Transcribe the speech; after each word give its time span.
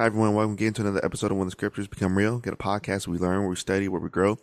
Hi, 0.00 0.06
everyone. 0.06 0.32
Welcome 0.34 0.54
again 0.54 0.72
to 0.72 0.80
another 0.80 1.04
episode 1.04 1.30
of 1.30 1.36
When 1.36 1.46
the 1.46 1.50
Scriptures 1.50 1.86
Become 1.86 2.16
Real. 2.16 2.38
Get 2.38 2.54
a 2.54 2.56
podcast 2.56 3.06
where 3.06 3.12
we 3.12 3.18
learn, 3.18 3.40
where 3.40 3.50
we 3.50 3.56
study, 3.56 3.86
where 3.86 4.00
we 4.00 4.08
grow. 4.08 4.38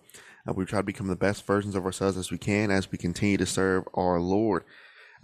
Uh, 0.47 0.53
we 0.53 0.65
try 0.65 0.81
to 0.81 0.83
become 0.83 1.07
the 1.07 1.15
best 1.15 1.47
versions 1.47 1.73
of 1.73 1.83
ourselves 1.83 2.15
as 2.15 2.29
we 2.29 2.37
can 2.37 2.69
as 2.69 2.91
we 2.91 2.99
continue 2.99 3.37
to 3.37 3.45
serve 3.47 3.85
our 3.95 4.19
Lord. 4.19 4.65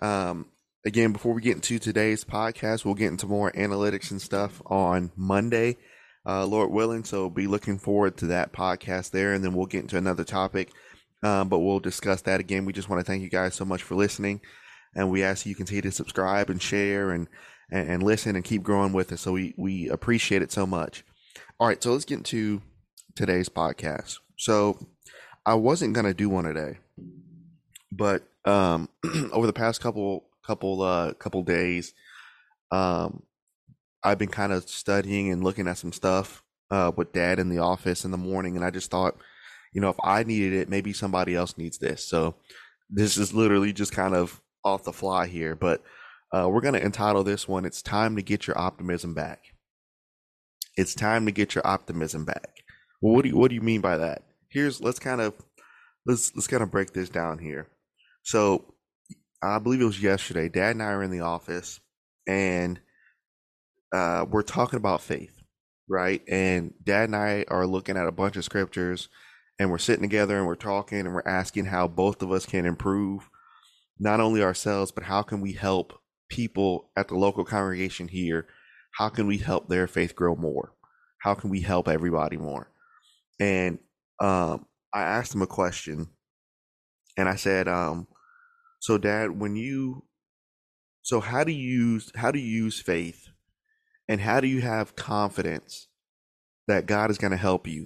Um, 0.01 0.47
again, 0.87 1.13
before 1.13 1.35
we 1.35 1.43
get 1.43 1.53
into 1.53 1.77
today's 1.77 2.23
podcast, 2.23 2.83
we'll 2.83 2.95
get 2.95 3.11
into 3.11 3.27
more 3.27 3.51
analytics 3.51 4.09
and 4.09 4.19
stuff 4.19 4.59
on 4.65 5.11
Monday, 5.15 5.77
uh, 6.25 6.47
Lord 6.47 6.71
willing. 6.71 7.03
So 7.03 7.29
be 7.29 7.45
looking 7.45 7.77
forward 7.77 8.17
to 8.17 8.25
that 8.25 8.53
podcast 8.53 9.11
there, 9.11 9.33
and 9.33 9.43
then 9.43 9.53
we'll 9.53 9.67
get 9.67 9.81
into 9.81 9.97
another 9.97 10.23
topic. 10.23 10.71
Um, 11.21 11.47
but 11.47 11.59
we'll 11.59 11.79
discuss 11.79 12.23
that 12.23 12.39
again. 12.39 12.65
We 12.65 12.73
just 12.73 12.89
want 12.89 12.99
to 13.01 13.05
thank 13.05 13.21
you 13.21 13.29
guys 13.29 13.53
so 13.53 13.65
much 13.65 13.83
for 13.83 13.93
listening, 13.93 14.41
and 14.95 15.11
we 15.11 15.21
ask 15.21 15.45
you 15.45 15.53
continue 15.53 15.83
to 15.83 15.91
subscribe 15.91 16.49
and 16.49 16.59
share 16.59 17.11
and 17.11 17.27
and, 17.73 17.89
and 17.89 18.03
listen 18.03 18.35
and 18.35 18.45
keep 18.45 18.63
growing 18.63 18.93
with 18.93 19.11
us. 19.11 19.21
So 19.21 19.33
we 19.33 19.53
we 19.57 19.89
appreciate 19.89 20.41
it 20.41 20.51
so 20.51 20.65
much. 20.65 21.03
All 21.59 21.67
right, 21.67 21.81
so 21.81 21.91
let's 21.91 22.05
get 22.05 22.19
into 22.19 22.61
today's 23.15 23.49
podcast. 23.49 24.19
So 24.37 24.87
I 25.45 25.55
wasn't 25.55 25.93
gonna 25.93 26.13
do 26.13 26.29
one 26.29 26.45
today, 26.45 26.77
but 27.91 28.23
um, 28.45 28.87
over 29.33 29.47
the 29.47 29.53
past 29.53 29.81
couple 29.81 30.25
couple 30.45 30.81
uh 30.81 31.13
couple 31.13 31.43
days, 31.43 31.93
um, 32.71 33.23
I've 34.03 34.19
been 34.19 34.29
kind 34.29 34.53
of 34.53 34.69
studying 34.69 35.31
and 35.31 35.43
looking 35.43 35.67
at 35.67 35.77
some 35.77 35.91
stuff 35.91 36.43
uh 36.71 36.91
with 36.95 37.11
Dad 37.11 37.39
in 37.39 37.49
the 37.49 37.59
office 37.59 38.05
in 38.05 38.11
the 38.11 38.17
morning, 38.17 38.55
and 38.55 38.63
I 38.63 38.69
just 38.69 38.91
thought, 38.91 39.17
you 39.73 39.81
know, 39.81 39.89
if 39.89 39.97
I 40.03 40.23
needed 40.23 40.53
it, 40.53 40.69
maybe 40.69 40.93
somebody 40.93 41.35
else 41.35 41.57
needs 41.57 41.79
this. 41.79 42.05
So 42.05 42.35
this 42.89 43.17
is 43.17 43.33
literally 43.33 43.73
just 43.73 43.91
kind 43.91 44.13
of 44.13 44.39
off 44.63 44.83
the 44.83 44.93
fly 44.93 45.25
here, 45.27 45.55
but 45.55 45.81
uh, 46.33 46.49
we're 46.49 46.61
going 46.61 46.73
to 46.73 46.83
entitle 46.83 47.23
this 47.23 47.47
one, 47.47 47.63
It's 47.63 47.81
Time 47.81 48.15
to 48.15 48.23
Get 48.23 48.47
Your 48.47 48.57
Optimism 48.57 49.13
Back. 49.13 49.53
It's 50.75 50.95
time 50.95 51.25
to 51.27 51.31
get 51.31 51.53
your 51.53 51.65
optimism 51.67 52.25
back. 52.25 52.63
Well, 52.99 53.13
what 53.13 53.23
do 53.23 53.29
you, 53.29 53.37
what 53.37 53.49
do 53.49 53.55
you 53.55 53.61
mean 53.61 53.81
by 53.81 53.97
that? 53.97 54.23
Here's, 54.49 54.81
let's 54.81 54.97
kind 54.97 55.21
of, 55.21 55.35
let's, 56.07 56.35
let's 56.35 56.47
kind 56.47 56.63
of 56.63 56.71
break 56.71 56.93
this 56.93 57.09
down 57.09 57.37
here. 57.37 57.67
So 58.23 58.73
I 59.43 59.59
believe 59.59 59.81
it 59.81 59.85
was 59.85 60.01
yesterday, 60.01 60.49
dad 60.49 60.71
and 60.71 60.81
I 60.81 60.87
are 60.87 61.03
in 61.03 61.11
the 61.11 61.19
office 61.19 61.79
and 62.25 62.79
uh, 63.93 64.25
we're 64.27 64.41
talking 64.41 64.77
about 64.77 65.01
faith, 65.01 65.35
right? 65.87 66.23
And 66.27 66.73
dad 66.83 67.03
and 67.09 67.15
I 67.15 67.45
are 67.49 67.67
looking 67.67 67.97
at 67.97 68.07
a 68.07 68.11
bunch 68.11 68.35
of 68.35 68.45
scriptures 68.45 69.09
and 69.59 69.69
we're 69.69 69.77
sitting 69.77 70.01
together 70.01 70.37
and 70.37 70.47
we're 70.47 70.55
talking 70.55 71.01
and 71.01 71.13
we're 71.13 71.27
asking 71.27 71.65
how 71.65 71.87
both 71.87 72.23
of 72.23 72.31
us 72.31 72.47
can 72.47 72.65
improve 72.65 73.29
not 73.99 74.19
only 74.19 74.41
ourselves, 74.41 74.91
but 74.91 75.03
how 75.03 75.21
can 75.21 75.39
we 75.39 75.53
help 75.53 75.99
people 76.33 76.89
at 76.97 77.09
the 77.09 77.15
local 77.15 77.45
congregation 77.45 78.07
here, 78.07 78.47
how 78.97 79.07
can 79.07 79.27
we 79.27 79.37
help 79.37 79.69
their 79.69 79.85
faith 79.85 80.15
grow 80.15 80.35
more? 80.35 80.73
How 81.19 81.35
can 81.35 81.51
we 81.51 81.61
help 81.61 81.87
everybody 81.87 82.37
more? 82.37 82.71
And 83.39 83.77
um, 84.19 84.65
I 84.91 85.03
asked 85.03 85.35
him 85.35 85.43
a 85.43 85.47
question, 85.47 86.09
and 87.15 87.29
I 87.29 87.35
said, 87.35 87.67
um, 87.67 88.07
"So, 88.79 88.97
Dad, 88.97 89.39
when 89.39 89.55
you, 89.55 90.05
so 91.03 91.19
how 91.19 91.43
do 91.43 91.51
you 91.51 92.01
how 92.15 92.31
do 92.31 92.39
you 92.39 92.63
use 92.63 92.81
faith, 92.81 93.27
and 94.07 94.19
how 94.19 94.39
do 94.39 94.47
you 94.47 94.61
have 94.61 94.95
confidence 94.95 95.87
that 96.67 96.87
God 96.87 97.11
is 97.11 97.19
going 97.19 97.31
to 97.31 97.37
help 97.37 97.67
you, 97.67 97.85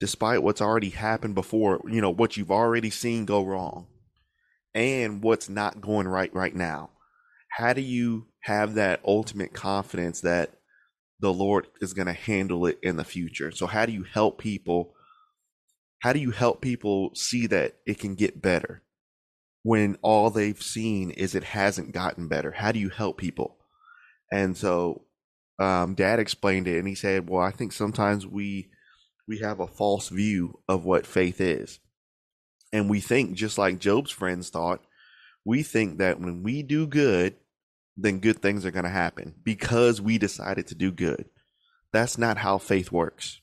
despite 0.00 0.42
what's 0.42 0.60
already 0.60 0.90
happened 0.90 1.36
before? 1.36 1.80
You 1.88 2.00
know 2.00 2.10
what 2.10 2.36
you've 2.36 2.50
already 2.50 2.90
seen 2.90 3.26
go 3.26 3.44
wrong, 3.44 3.86
and 4.74 5.22
what's 5.22 5.48
not 5.48 5.80
going 5.80 6.08
right 6.08 6.34
right 6.34 6.54
now." 6.56 6.90
How 7.48 7.72
do 7.72 7.80
you 7.80 8.26
have 8.40 8.74
that 8.74 9.00
ultimate 9.04 9.52
confidence 9.52 10.20
that 10.20 10.52
the 11.20 11.32
Lord 11.32 11.66
is 11.80 11.94
going 11.94 12.06
to 12.06 12.12
handle 12.12 12.66
it 12.66 12.78
in 12.82 12.96
the 12.96 13.04
future? 13.04 13.50
So 13.50 13.66
how 13.66 13.86
do 13.86 13.92
you 13.92 14.04
help 14.04 14.38
people? 14.38 14.94
How 16.00 16.12
do 16.12 16.20
you 16.20 16.30
help 16.30 16.60
people 16.60 17.10
see 17.14 17.46
that 17.48 17.74
it 17.86 17.98
can 17.98 18.14
get 18.14 18.40
better 18.40 18.82
when 19.62 19.98
all 20.02 20.30
they've 20.30 20.62
seen 20.62 21.10
is 21.10 21.34
it 21.34 21.44
hasn't 21.44 21.92
gotten 21.92 22.28
better? 22.28 22.52
How 22.52 22.72
do 22.72 22.78
you 22.78 22.90
help 22.90 23.18
people? 23.18 23.56
And 24.30 24.56
so 24.56 25.02
um, 25.58 25.94
dad 25.94 26.20
explained 26.20 26.68
it 26.68 26.78
and 26.78 26.86
he 26.86 26.94
said, 26.94 27.28
well, 27.28 27.42
I 27.42 27.50
think 27.50 27.72
sometimes 27.72 28.26
we, 28.26 28.70
we 29.26 29.38
have 29.38 29.60
a 29.60 29.66
false 29.66 30.08
view 30.08 30.60
of 30.68 30.84
what 30.84 31.06
faith 31.06 31.40
is. 31.40 31.80
And 32.72 32.88
we 32.88 33.00
think 33.00 33.34
just 33.34 33.58
like 33.58 33.80
Job's 33.80 34.10
friends 34.10 34.50
thought, 34.50 34.82
we 35.48 35.62
think 35.62 35.96
that 35.96 36.20
when 36.20 36.42
we 36.42 36.62
do 36.62 36.86
good, 36.86 37.34
then 37.96 38.18
good 38.18 38.42
things 38.42 38.66
are 38.66 38.70
going 38.70 38.84
to 38.84 38.90
happen 38.90 39.34
because 39.42 39.98
we 39.98 40.18
decided 40.18 40.66
to 40.66 40.74
do 40.74 40.92
good. 40.92 41.24
That's 41.90 42.18
not 42.18 42.36
how 42.36 42.58
faith 42.58 42.92
works. 42.92 43.40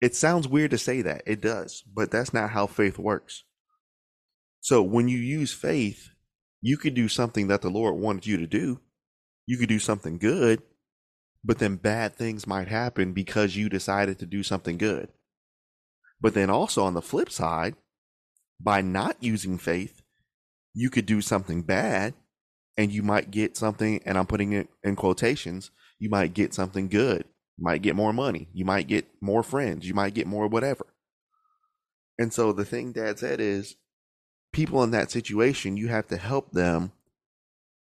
It 0.00 0.14
sounds 0.14 0.46
weird 0.46 0.70
to 0.70 0.78
say 0.78 1.02
that. 1.02 1.22
It 1.26 1.40
does, 1.40 1.82
but 1.82 2.12
that's 2.12 2.32
not 2.32 2.50
how 2.50 2.68
faith 2.68 2.96
works. 2.96 3.42
So 4.60 4.84
when 4.84 5.08
you 5.08 5.18
use 5.18 5.52
faith, 5.52 6.10
you 6.62 6.76
could 6.76 6.94
do 6.94 7.08
something 7.08 7.48
that 7.48 7.62
the 7.62 7.70
Lord 7.70 7.96
wanted 7.96 8.26
you 8.28 8.36
to 8.36 8.46
do. 8.46 8.80
You 9.46 9.58
could 9.58 9.68
do 9.68 9.80
something 9.80 10.16
good, 10.16 10.62
but 11.42 11.58
then 11.58 11.74
bad 11.74 12.14
things 12.14 12.46
might 12.46 12.68
happen 12.68 13.14
because 13.14 13.56
you 13.56 13.68
decided 13.68 14.20
to 14.20 14.26
do 14.26 14.44
something 14.44 14.78
good. 14.78 15.08
But 16.20 16.34
then 16.34 16.50
also 16.50 16.84
on 16.84 16.94
the 16.94 17.02
flip 17.02 17.32
side, 17.32 17.74
by 18.60 18.80
not 18.80 19.16
using 19.18 19.58
faith, 19.58 20.02
you 20.74 20.90
could 20.90 21.06
do 21.06 21.20
something 21.20 21.62
bad 21.62 22.14
and 22.76 22.92
you 22.92 23.02
might 23.02 23.30
get 23.30 23.56
something, 23.56 24.00
and 24.06 24.16
I'm 24.16 24.26
putting 24.26 24.52
it 24.52 24.68
in 24.82 24.96
quotations, 24.96 25.70
you 25.98 26.08
might 26.08 26.34
get 26.34 26.54
something 26.54 26.88
good. 26.88 27.24
You 27.58 27.64
might 27.64 27.82
get 27.82 27.96
more 27.96 28.12
money. 28.12 28.48
You 28.54 28.64
might 28.64 28.86
get 28.86 29.06
more 29.20 29.42
friends. 29.42 29.86
You 29.86 29.92
might 29.92 30.14
get 30.14 30.26
more 30.26 30.46
whatever. 30.46 30.86
And 32.18 32.32
so 32.32 32.52
the 32.52 32.64
thing 32.64 32.92
dad 32.92 33.18
said 33.18 33.40
is 33.40 33.76
people 34.52 34.82
in 34.82 34.92
that 34.92 35.10
situation, 35.10 35.76
you 35.76 35.88
have 35.88 36.06
to 36.08 36.16
help 36.16 36.52
them 36.52 36.92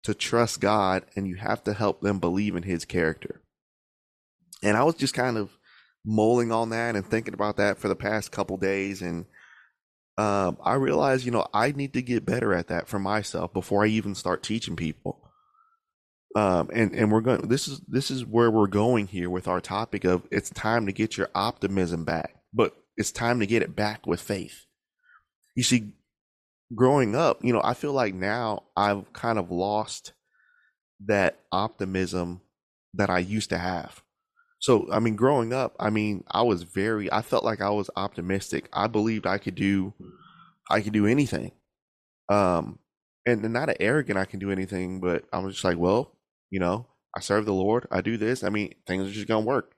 to 0.03 0.13
trust 0.13 0.61
God 0.61 1.03
and 1.15 1.27
you 1.27 1.35
have 1.35 1.63
to 1.63 1.73
help 1.73 2.01
them 2.01 2.19
believe 2.19 2.55
in 2.55 2.63
his 2.63 2.85
character. 2.85 3.41
And 4.63 4.77
I 4.77 4.83
was 4.83 4.95
just 4.95 5.13
kind 5.13 5.37
of 5.37 5.57
mulling 6.05 6.51
on 6.51 6.69
that 6.69 6.95
and 6.95 7.05
thinking 7.05 7.33
about 7.33 7.57
that 7.57 7.77
for 7.79 7.87
the 7.87 7.95
past 7.95 8.31
couple 8.31 8.57
days 8.57 9.01
and 9.01 9.25
um, 10.17 10.57
I 10.63 10.75
realized, 10.75 11.25
you 11.25 11.31
know, 11.31 11.45
I 11.53 11.71
need 11.71 11.93
to 11.93 12.01
get 12.01 12.25
better 12.25 12.53
at 12.53 12.67
that 12.67 12.87
for 12.87 12.99
myself 12.99 13.53
before 13.53 13.83
I 13.83 13.87
even 13.87 14.15
start 14.15 14.43
teaching 14.43 14.75
people. 14.75 15.21
Um, 16.35 16.69
and 16.73 16.93
and 16.93 17.11
we're 17.11 17.21
going. 17.21 17.47
This 17.47 17.67
is 17.67 17.79
this 17.87 18.11
is 18.11 18.25
where 18.25 18.51
we're 18.51 18.67
going 18.67 19.07
here 19.07 19.29
with 19.29 19.47
our 19.47 19.61
topic 19.61 20.03
of 20.03 20.23
it's 20.31 20.49
time 20.49 20.85
to 20.85 20.91
get 20.91 21.17
your 21.17 21.29
optimism 21.33 22.03
back, 22.03 22.35
but 22.53 22.75
it's 22.97 23.11
time 23.11 23.39
to 23.39 23.45
get 23.45 23.61
it 23.61 23.75
back 23.75 24.05
with 24.05 24.19
faith. 24.19 24.65
You 25.55 25.63
see, 25.63 25.93
growing 26.73 27.15
up, 27.15 27.43
you 27.43 27.53
know, 27.53 27.61
I 27.63 27.73
feel 27.73 27.93
like 27.93 28.13
now 28.13 28.63
I've 28.75 29.11
kind 29.13 29.39
of 29.39 29.49
lost 29.49 30.11
that 31.05 31.39
optimism 31.51 32.41
that 32.93 33.09
I 33.09 33.19
used 33.19 33.49
to 33.49 33.57
have. 33.57 34.01
So, 34.59 34.87
I 34.91 34.99
mean, 34.99 35.15
growing 35.15 35.53
up, 35.53 35.75
I 35.79 35.89
mean, 35.89 36.23
I 36.31 36.41
was 36.41 36.63
very, 36.63 37.11
I 37.11 37.21
felt 37.21 37.43
like 37.43 37.61
I 37.61 37.69
was 37.69 37.89
optimistic. 37.95 38.69
I 38.73 38.87
believed 38.87 39.27
I 39.27 39.37
could 39.37 39.55
do, 39.55 39.93
I 40.69 40.81
could 40.81 40.93
do 40.93 41.05
anything. 41.05 41.51
Um, 42.29 42.79
and 43.25 43.41
not 43.53 43.69
an 43.69 43.75
arrogant, 43.79 44.17
I 44.17 44.25
can 44.25 44.39
do 44.39 44.51
anything, 44.51 44.99
but 44.99 45.25
I 45.31 45.39
was 45.39 45.55
just 45.55 45.65
like, 45.65 45.77
well, 45.77 46.15
you 46.49 46.59
know, 46.59 46.87
I 47.15 47.19
serve 47.19 47.45
the 47.45 47.53
Lord. 47.53 47.87
I 47.91 48.01
do 48.01 48.17
this. 48.17 48.43
I 48.43 48.49
mean, 48.49 48.73
things 48.87 49.07
are 49.07 49.13
just 49.13 49.27
going 49.27 49.43
to 49.43 49.47
work. 49.47 49.73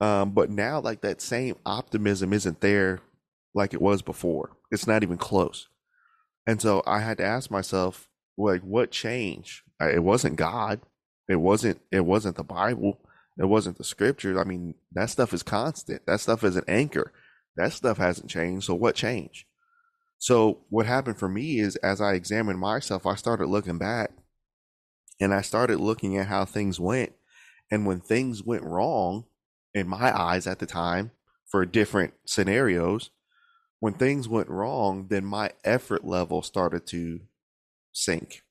Um, 0.00 0.32
but 0.32 0.50
now, 0.50 0.80
like 0.80 1.02
that 1.02 1.20
same 1.20 1.56
optimism 1.64 2.32
isn't 2.32 2.60
there 2.60 3.00
like 3.54 3.72
it 3.72 3.80
was 3.82 4.02
before. 4.02 4.50
It's 4.70 4.86
not 4.86 5.02
even 5.02 5.16
close. 5.16 5.68
And 6.46 6.60
so 6.60 6.82
I 6.86 7.00
had 7.00 7.18
to 7.18 7.24
ask 7.24 7.50
myself, 7.50 8.08
like, 8.36 8.62
what 8.62 8.90
changed? 8.90 9.62
It 9.80 10.02
wasn't 10.02 10.36
God. 10.36 10.80
It 11.28 11.36
wasn't. 11.36 11.80
It 11.92 12.04
wasn't 12.04 12.36
the 12.36 12.44
Bible. 12.44 12.98
It 13.38 13.46
wasn't 13.46 13.78
the 13.78 13.84
scriptures. 13.84 14.36
I 14.36 14.44
mean, 14.44 14.74
that 14.92 15.10
stuff 15.10 15.32
is 15.32 15.42
constant. 15.42 16.04
That 16.06 16.20
stuff 16.20 16.44
is 16.44 16.56
an 16.56 16.64
anchor. 16.68 17.12
That 17.56 17.72
stuff 17.72 17.98
hasn't 17.98 18.30
changed. 18.30 18.66
So 18.66 18.74
what 18.74 18.94
changed? 18.94 19.46
So 20.18 20.60
what 20.68 20.86
happened 20.86 21.18
for 21.18 21.28
me 21.28 21.58
is 21.58 21.76
as 21.76 22.00
I 22.00 22.14
examined 22.14 22.60
myself, 22.60 23.06
I 23.06 23.14
started 23.14 23.46
looking 23.46 23.78
back 23.78 24.12
and 25.20 25.34
I 25.34 25.40
started 25.40 25.80
looking 25.80 26.16
at 26.16 26.28
how 26.28 26.44
things 26.44 26.78
went. 26.78 27.12
And 27.70 27.86
when 27.86 28.00
things 28.00 28.42
went 28.42 28.62
wrong 28.62 29.24
in 29.74 29.88
my 29.88 30.16
eyes 30.16 30.46
at 30.46 30.58
the 30.58 30.66
time 30.66 31.10
for 31.46 31.64
different 31.64 32.14
scenarios, 32.26 33.10
when 33.80 33.94
things 33.94 34.28
went 34.28 34.48
wrong, 34.48 35.06
then 35.08 35.24
my 35.24 35.50
effort 35.64 36.04
level 36.04 36.42
started 36.42 36.86
to 36.88 37.20
sink. 37.92 38.42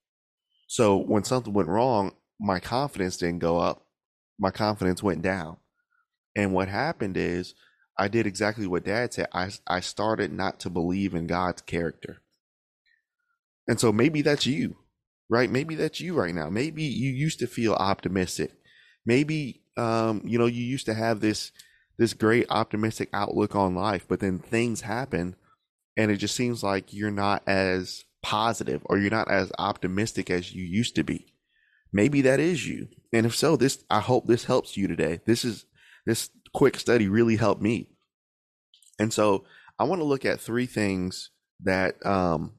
So 0.68 0.98
when 0.98 1.24
something 1.24 1.54
went 1.54 1.70
wrong, 1.70 2.16
my 2.40 2.60
confidence 2.60 3.18
didn't 3.18 3.40
go 3.40 3.60
up 3.60 3.86
my 4.42 4.52
confidence 4.52 5.02
went 5.02 5.22
down. 5.22 5.58
And 6.36 6.54
what 6.54 6.68
happened 6.68 7.16
is 7.16 7.54
I 7.98 8.08
did 8.08 8.26
exactly 8.26 8.68
what 8.68 8.84
dad 8.84 9.14
said. 9.14 9.28
I, 9.32 9.52
I 9.68 9.80
started 9.80 10.34
not 10.34 10.60
to 10.62 10.70
believe 10.70 11.14
in 11.14 11.28
God's 11.28 11.62
character. 11.62 12.22
And 13.68 13.80
so 13.80 13.92
maybe 13.92 14.22
that's 14.22 14.48
you, 14.48 14.78
right? 15.30 15.50
Maybe 15.50 15.76
that's 15.76 16.02
you 16.02 16.16
right 16.16 16.34
now. 16.34 16.50
Maybe 16.50 16.84
you 16.84 17.12
used 17.12 17.40
to 17.40 17.48
feel 17.48 17.74
optimistic. 17.74 18.52
Maybe 19.06 19.62
um, 19.78 20.24
you 20.26 20.38
know, 20.38 20.48
you 20.48 20.64
used 20.64 20.86
to 20.88 20.94
have 20.94 21.22
this 21.22 21.52
this 21.98 22.14
great 22.14 22.48
optimistic 22.50 23.10
outlook 23.14 23.56
on 23.56 23.76
life, 23.76 24.06
but 24.08 24.20
then 24.20 24.40
things 24.40 24.82
happen 24.82 25.36
and 25.96 26.10
it 26.10 26.18
just 26.18 26.36
seems 26.36 26.64
like 26.64 26.94
you're 26.94 27.12
not 27.12 27.44
as 27.48 28.06
positive 28.24 28.82
or 28.86 28.98
you're 28.98 29.12
not 29.12 29.30
as 29.30 29.52
optimistic 29.60 30.30
as 30.30 30.54
you 30.54 30.64
used 30.64 30.96
to 30.96 31.04
be. 31.04 31.31
Maybe 31.94 32.22
that 32.22 32.40
is 32.40 32.68
you. 32.68 32.88
And 33.14 33.26
if 33.26 33.36
so, 33.36 33.56
this 33.56 33.84
I 33.90 34.00
hope 34.00 34.28
this 34.28 34.46
helps 34.46 34.78
you 34.78 34.88
today. 34.88 35.20
This 35.26 35.44
is 35.44 35.66
this 36.06 36.30
quick 36.54 36.80
study 36.80 37.08
really 37.08 37.36
helped 37.36 37.62
me. 37.62 37.90
And 39.00 39.14
so 39.14 39.46
I 39.78 39.84
want 39.84 40.00
to 40.00 40.06
look 40.06 40.26
at 40.26 40.40
three 40.40 40.66
things 40.66 41.32
that 41.64 42.04
um 42.06 42.54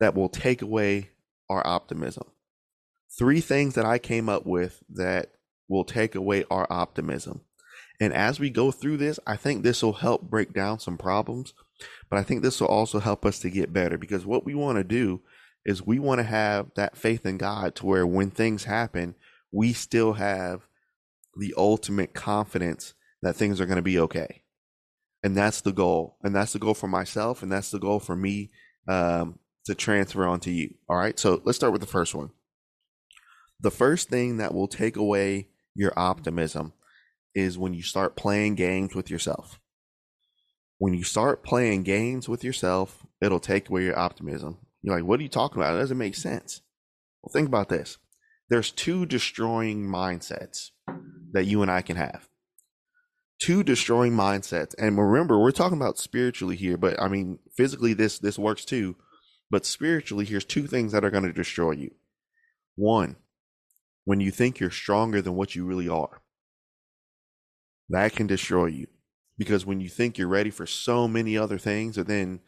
that 0.00 0.14
will 0.14 0.28
take 0.28 0.62
away 0.62 1.10
our 1.48 1.66
optimism. 1.66 2.24
Three 3.18 3.40
things 3.40 3.74
that 3.74 3.84
I 3.84 3.98
came 3.98 4.28
up 4.28 4.46
with 4.46 4.82
that 4.90 5.32
will 5.68 5.84
take 5.84 6.14
away 6.14 6.44
our 6.50 6.66
optimism. 6.70 7.42
And 8.00 8.12
as 8.12 8.40
we 8.40 8.50
go 8.50 8.72
through 8.72 8.96
this, 8.96 9.20
I 9.26 9.36
think 9.36 9.62
this 9.62 9.82
will 9.82 9.92
help 9.92 10.22
break 10.22 10.52
down 10.52 10.80
some 10.80 10.98
problems, 10.98 11.54
but 12.10 12.18
I 12.18 12.22
think 12.22 12.42
this 12.42 12.60
will 12.60 12.68
also 12.68 12.98
help 12.98 13.24
us 13.24 13.38
to 13.40 13.50
get 13.50 13.72
better 13.72 13.96
because 13.96 14.26
what 14.26 14.44
we 14.44 14.54
want 14.54 14.78
to 14.78 14.84
do 14.84 15.20
is 15.64 15.86
we 15.86 15.98
want 15.98 16.18
to 16.18 16.24
have 16.24 16.70
that 16.74 16.96
faith 16.96 17.24
in 17.24 17.38
God 17.38 17.74
to 17.76 17.86
where 17.86 18.06
when 18.06 18.30
things 18.30 18.64
happen, 18.64 19.14
we 19.52 19.72
still 19.72 20.14
have 20.14 20.66
the 21.36 21.54
ultimate 21.56 22.14
confidence 22.14 22.94
that 23.22 23.36
things 23.36 23.60
are 23.60 23.66
going 23.66 23.76
to 23.76 23.82
be 23.82 23.98
okay. 23.98 24.42
And 25.22 25.36
that's 25.36 25.60
the 25.60 25.72
goal. 25.72 26.16
And 26.22 26.34
that's 26.34 26.52
the 26.52 26.58
goal 26.58 26.74
for 26.74 26.88
myself. 26.88 27.42
And 27.42 27.52
that's 27.52 27.70
the 27.70 27.78
goal 27.78 28.00
for 28.00 28.16
me 28.16 28.50
um, 28.88 29.38
to 29.66 29.74
transfer 29.74 30.26
onto 30.26 30.50
you. 30.50 30.74
All 30.88 30.96
right. 30.96 31.18
So 31.18 31.40
let's 31.44 31.56
start 31.56 31.72
with 31.72 31.80
the 31.80 31.86
first 31.86 32.14
one. 32.14 32.30
The 33.60 33.70
first 33.70 34.08
thing 34.08 34.38
that 34.38 34.52
will 34.52 34.66
take 34.66 34.96
away 34.96 35.48
your 35.74 35.92
optimism 35.96 36.72
is 37.34 37.56
when 37.56 37.72
you 37.72 37.82
start 37.82 38.16
playing 38.16 38.56
games 38.56 38.94
with 38.94 39.08
yourself. 39.08 39.60
When 40.78 40.94
you 40.94 41.04
start 41.04 41.44
playing 41.44 41.84
games 41.84 42.28
with 42.28 42.42
yourself, 42.42 43.06
it'll 43.20 43.38
take 43.38 43.68
away 43.68 43.84
your 43.84 43.98
optimism. 43.98 44.58
You're 44.82 44.96
like, 44.96 45.04
what 45.04 45.20
are 45.20 45.22
you 45.22 45.28
talking 45.28 45.62
about? 45.62 45.76
It 45.76 45.80
doesn't 45.80 45.98
make 45.98 46.16
sense. 46.16 46.60
Well, 47.22 47.32
think 47.32 47.48
about 47.48 47.68
this. 47.68 47.98
There's 48.50 48.70
two 48.70 49.06
destroying 49.06 49.86
mindsets 49.86 50.70
that 51.32 51.46
you 51.46 51.62
and 51.62 51.70
I 51.70 51.82
can 51.82 51.96
have. 51.96 52.28
Two 53.40 53.62
destroying 53.62 54.12
mindsets. 54.12 54.74
And 54.76 54.98
remember, 54.98 55.38
we're 55.38 55.52
talking 55.52 55.78
about 55.78 55.98
spiritually 55.98 56.56
here, 56.56 56.76
but 56.76 57.00
I 57.00 57.08
mean, 57.08 57.38
physically 57.56 57.94
this 57.94 58.18
this 58.18 58.38
works 58.38 58.64
too. 58.64 58.96
But 59.50 59.66
spiritually, 59.66 60.24
here's 60.24 60.44
two 60.44 60.66
things 60.66 60.92
that 60.92 61.04
are 61.04 61.10
going 61.10 61.24
to 61.24 61.32
destroy 61.32 61.72
you. 61.72 61.92
One, 62.74 63.16
when 64.04 64.20
you 64.20 64.30
think 64.30 64.58
you're 64.58 64.70
stronger 64.70 65.22
than 65.22 65.34
what 65.34 65.54
you 65.54 65.64
really 65.64 65.88
are. 65.88 66.22
That 67.88 68.14
can 68.14 68.26
destroy 68.26 68.66
you. 68.66 68.86
Because 69.38 69.66
when 69.66 69.80
you 69.80 69.88
think 69.88 70.18
you're 70.18 70.28
ready 70.28 70.50
for 70.50 70.66
so 70.66 71.08
many 71.08 71.36
other 71.36 71.58
things, 71.58 71.98
and 71.98 72.06
then 72.06 72.40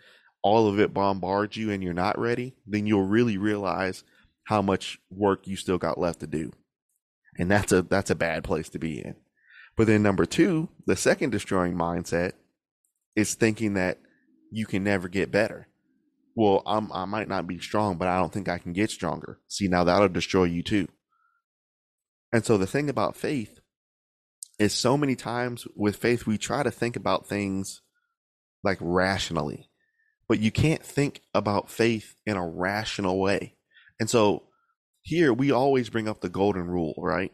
all 0.45 0.69
of 0.69 0.79
it 0.79 0.95
bombards 0.95 1.57
you 1.57 1.71
and 1.71 1.83
you're 1.83 1.95
not 1.95 2.19
ready, 2.19 2.55
then 2.67 2.87
you'll 2.87 3.07
really 3.07 3.39
realize 3.39 4.05
how 4.45 4.61
much 4.61 4.99
work 5.11 5.49
you 5.49 5.57
still 5.57 5.79
got 5.79 5.99
left 5.99 6.21
to 6.21 6.27
do. 6.27 6.53
And 7.39 7.51
that's 7.51 7.73
a 7.73 7.83
that's 7.83 8.11
a 8.11 8.15
bad 8.15 8.45
place 8.45 8.69
to 8.69 8.79
be 8.79 9.01
in. 9.01 9.17
But 9.77 9.89
then 9.89 10.03
number 10.03 10.27
2, 10.27 10.69
the 10.87 10.95
second 10.95 11.31
destroying 11.31 11.75
mindset 11.75 12.33
is 13.17 13.35
thinking 13.35 13.75
that 13.75 13.99
you 14.53 14.67
can 14.67 14.85
never 14.85 15.09
get 15.09 15.33
better. 15.33 15.67
Well, 16.37 16.63
I'm, 16.67 16.93
I 16.93 17.07
might 17.07 17.29
not 17.29 17.47
be 17.49 17.59
strong, 17.59 17.97
but 17.97 18.07
I 18.07 18.19
don't 18.19 18.33
think 18.33 18.49
I 18.49 18.59
can 18.59 18.73
get 18.73 18.91
stronger. 18.91 19.41
See, 19.49 19.67
now 19.67 19.83
that'll 19.83 20.09
destroy 20.09 20.45
you 20.45 20.63
too. 20.63 20.89
And 22.33 22.45
so 22.45 22.57
the 22.57 22.67
thing 22.67 22.89
about 22.89 23.17
faith 23.17 23.61
is 24.59 24.73
so 24.73 24.97
many 24.97 25.17
times 25.17 25.67
with 25.75 25.97
faith, 25.97 26.27
we 26.27 26.39
try 26.39 26.63
to 26.63 26.71
think 26.71 26.95
about 26.97 27.27
things 27.27 27.81
like 28.63 28.79
rationally, 28.81 29.71
but 30.29 30.39
you 30.39 30.51
can't 30.51 30.83
think 30.83 31.23
about 31.35 31.71
faith 31.71 32.15
in 32.27 32.37
a 32.37 32.47
rational 32.47 33.21
way. 33.21 33.57
And 34.01 34.09
so 34.09 34.45
here 35.03 35.33
we 35.33 35.51
always 35.51 35.91
bring 35.91 36.09
up 36.09 36.21
the 36.21 36.29
golden 36.29 36.67
rule, 36.67 36.95
right? 36.99 37.33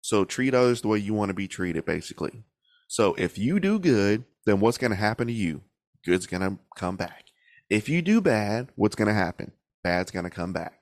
So 0.00 0.24
treat 0.24 0.54
others 0.54 0.82
the 0.82 0.88
way 0.88 0.98
you 0.98 1.14
want 1.14 1.30
to 1.30 1.34
be 1.34 1.48
treated, 1.48 1.84
basically. 1.84 2.44
So 2.86 3.14
if 3.14 3.38
you 3.38 3.60
do 3.60 3.78
good, 3.78 4.24
then 4.46 4.60
what's 4.60 4.78
going 4.78 4.90
to 4.90 4.96
happen 4.96 5.26
to 5.26 5.32
you? 5.32 5.62
Good's 6.04 6.26
going 6.26 6.42
to 6.42 6.58
come 6.76 6.96
back. 6.96 7.24
If 7.68 7.88
you 7.88 8.00
do 8.00 8.20
bad, 8.20 8.68
what's 8.76 8.96
going 8.96 9.08
to 9.08 9.14
happen? 9.14 9.52
Bad's 9.82 10.10
going 10.10 10.24
to 10.24 10.30
come 10.30 10.52
back. 10.52 10.80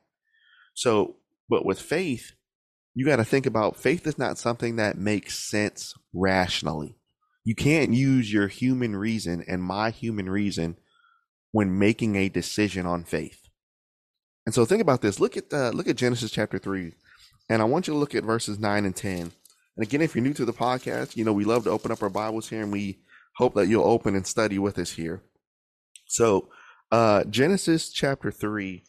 So, 0.75 1.16
but 1.49 1.64
with 1.64 1.81
faith, 1.81 2.32
you 2.94 3.04
got 3.04 3.16
to 3.16 3.25
think 3.25 3.46
about 3.46 3.76
faith 3.76 4.06
is 4.06 4.19
not 4.19 4.38
something 4.38 4.76
that 4.76 4.99
makes 4.99 5.38
sense 5.38 5.94
rationally. 6.14 6.96
You 7.44 7.54
can't 7.54 7.92
use 7.92 8.32
your 8.32 8.49
human 8.49 8.96
reason 8.96 9.44
and 9.46 9.62
my 9.62 9.90
human 9.90 10.28
reason 10.28 10.76
when 11.56 11.79
making 11.79 12.17
a 12.17 12.29
decision 12.29 12.85
on 12.85 13.03
faith. 13.03 13.49
And 14.44 14.55
so 14.55 14.67
think 14.67 14.82
about 14.82 15.00
this. 15.00 15.19
Look 15.19 15.38
at 15.38 15.50
uh, 15.50 15.70
look 15.70 15.88
at 15.88 15.97
Genesis 15.97 16.31
chapter 16.31 16.58
three, 16.58 16.93
and 17.49 17.62
I 17.62 17.64
want 17.64 17.87
you 17.87 17.94
to 17.94 17.99
look 17.99 18.14
at 18.14 18.25
verses 18.25 18.58
nine 18.58 18.85
and 18.85 18.94
ten. 18.94 19.32
And 19.75 19.82
again, 19.82 20.03
if 20.03 20.14
you're 20.14 20.23
new 20.23 20.35
to 20.35 20.44
the 20.44 20.53
podcast, 20.53 21.17
you 21.17 21.25
know 21.25 21.32
we 21.32 21.47
love 21.47 21.64
to 21.64 21.70
open 21.70 21.91
up 21.91 22.03
our 22.03 22.11
Bibles 22.11 22.50
here, 22.50 22.61
and 22.61 22.70
we 22.70 22.99
hope 23.37 23.55
that 23.55 23.69
you'll 23.69 23.88
open 23.88 24.14
and 24.14 24.26
study 24.26 24.58
with 24.58 24.79
us 24.79 24.93
here. 24.93 25.23
So, 26.06 26.50
uh, 26.93 27.25
Genesis 27.25 27.91
chapter 27.91 28.31
three, 28.31 28.85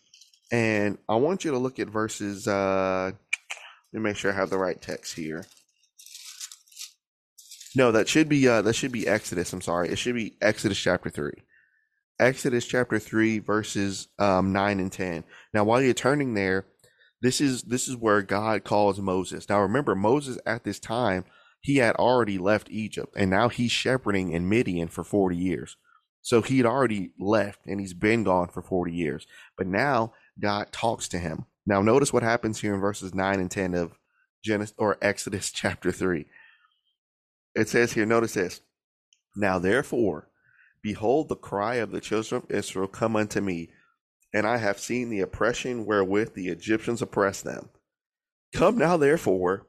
and 0.52 0.98
I 1.08 1.16
want 1.16 1.46
you 1.46 1.52
to 1.52 1.58
look 1.58 1.80
at 1.80 1.88
verses. 1.88 2.50
Uh, 2.50 3.12
let 3.94 4.02
me 4.02 4.10
make 4.10 4.18
sure 4.18 4.34
I 4.34 4.36
have 4.36 4.50
the 4.50 4.58
right 4.58 4.82
text 4.82 5.16
here. 5.16 5.46
No, 7.78 7.94
that 7.94 8.10
should 8.10 8.28
be 8.28 8.46
uh, 8.46 8.62
that 8.64 8.76
should 8.76 8.92
be 8.92 9.08
Exodus. 9.08 9.54
I'm 9.54 9.62
sorry, 9.62 9.88
it 9.88 9.98
should 9.98 10.16
be 10.16 10.36
Exodus 10.42 10.78
chapter 10.78 11.10
three. 11.10 11.44
Exodus 12.20 12.66
chapter 12.66 13.00
3 13.00 13.40
verses 13.40 14.08
um, 14.20 14.52
9 14.52 14.80
and 14.80 14.92
10. 14.92 15.24
Now 15.54 15.64
while 15.64 15.82
you're 15.82 15.94
turning 15.94 16.34
there, 16.34 16.66
this 17.22 17.42
is 17.42 17.64
this 17.64 17.88
is 17.88 17.96
where 17.96 18.22
God 18.22 18.64
calls 18.64 19.00
Moses. 19.00 19.50
Now 19.50 19.62
remember 19.62 19.96
Moses 19.96 20.38
at 20.46 20.64
this 20.64 20.80
time, 20.80 21.26
he 21.62 21.78
had 21.78 21.96
already 21.96 22.38
left 22.38 22.70
Egypt 22.70 23.14
and 23.18 23.30
now 23.30 23.50
he's 23.50 23.72
shepherding 23.72 24.32
in 24.32 24.50
Midian 24.50 24.88
for 24.88 25.04
40 25.04 25.36
years. 25.36 25.78
So 26.22 26.42
he'd 26.42 26.66
already 26.66 27.12
left 27.20 27.62
and 27.66 27.80
he's 27.80 27.94
been 27.94 28.24
gone 28.24 28.50
for 28.50 28.62
40 28.62 28.94
years. 28.94 29.26
But 29.58 29.68
now 29.68 30.14
God 30.40 30.72
talks 30.72 31.08
to 31.10 31.20
him. 31.20 31.46
Now 31.66 31.82
notice 31.82 32.12
what 32.12 32.24
happens 32.24 32.60
here 32.62 32.74
in 32.74 32.82
verses 32.82 33.14
9 33.14 33.40
and 33.40 33.52
10 33.52 33.74
of 33.74 33.94
Genesis 34.44 34.76
or 34.78 34.98
Exodus 35.02 35.52
chapter 35.56 35.92
3. 35.92 36.26
It 37.56 37.70
says 37.70 37.94
here, 37.94 38.06
notice 38.06 38.34
this. 38.34 38.62
Now 39.36 39.60
therefore, 39.60 40.30
Behold, 40.82 41.30
the 41.30 41.36
cry 41.36 41.76
of 41.76 41.92
the 41.92 42.02
children 42.02 42.44
of 42.44 42.52
Israel 42.52 42.88
come 42.88 43.16
unto 43.16 43.42
me, 43.42 43.70
and 44.34 44.46
I 44.46 44.58
have 44.58 44.80
seen 44.80 45.10
the 45.10 45.22
oppression 45.22 45.86
wherewith 45.86 46.34
the 46.34 46.48
Egyptians 46.48 47.02
oppress 47.02 47.42
them. 47.42 47.70
Come 48.54 48.78
now, 48.78 48.98
therefore, 48.98 49.68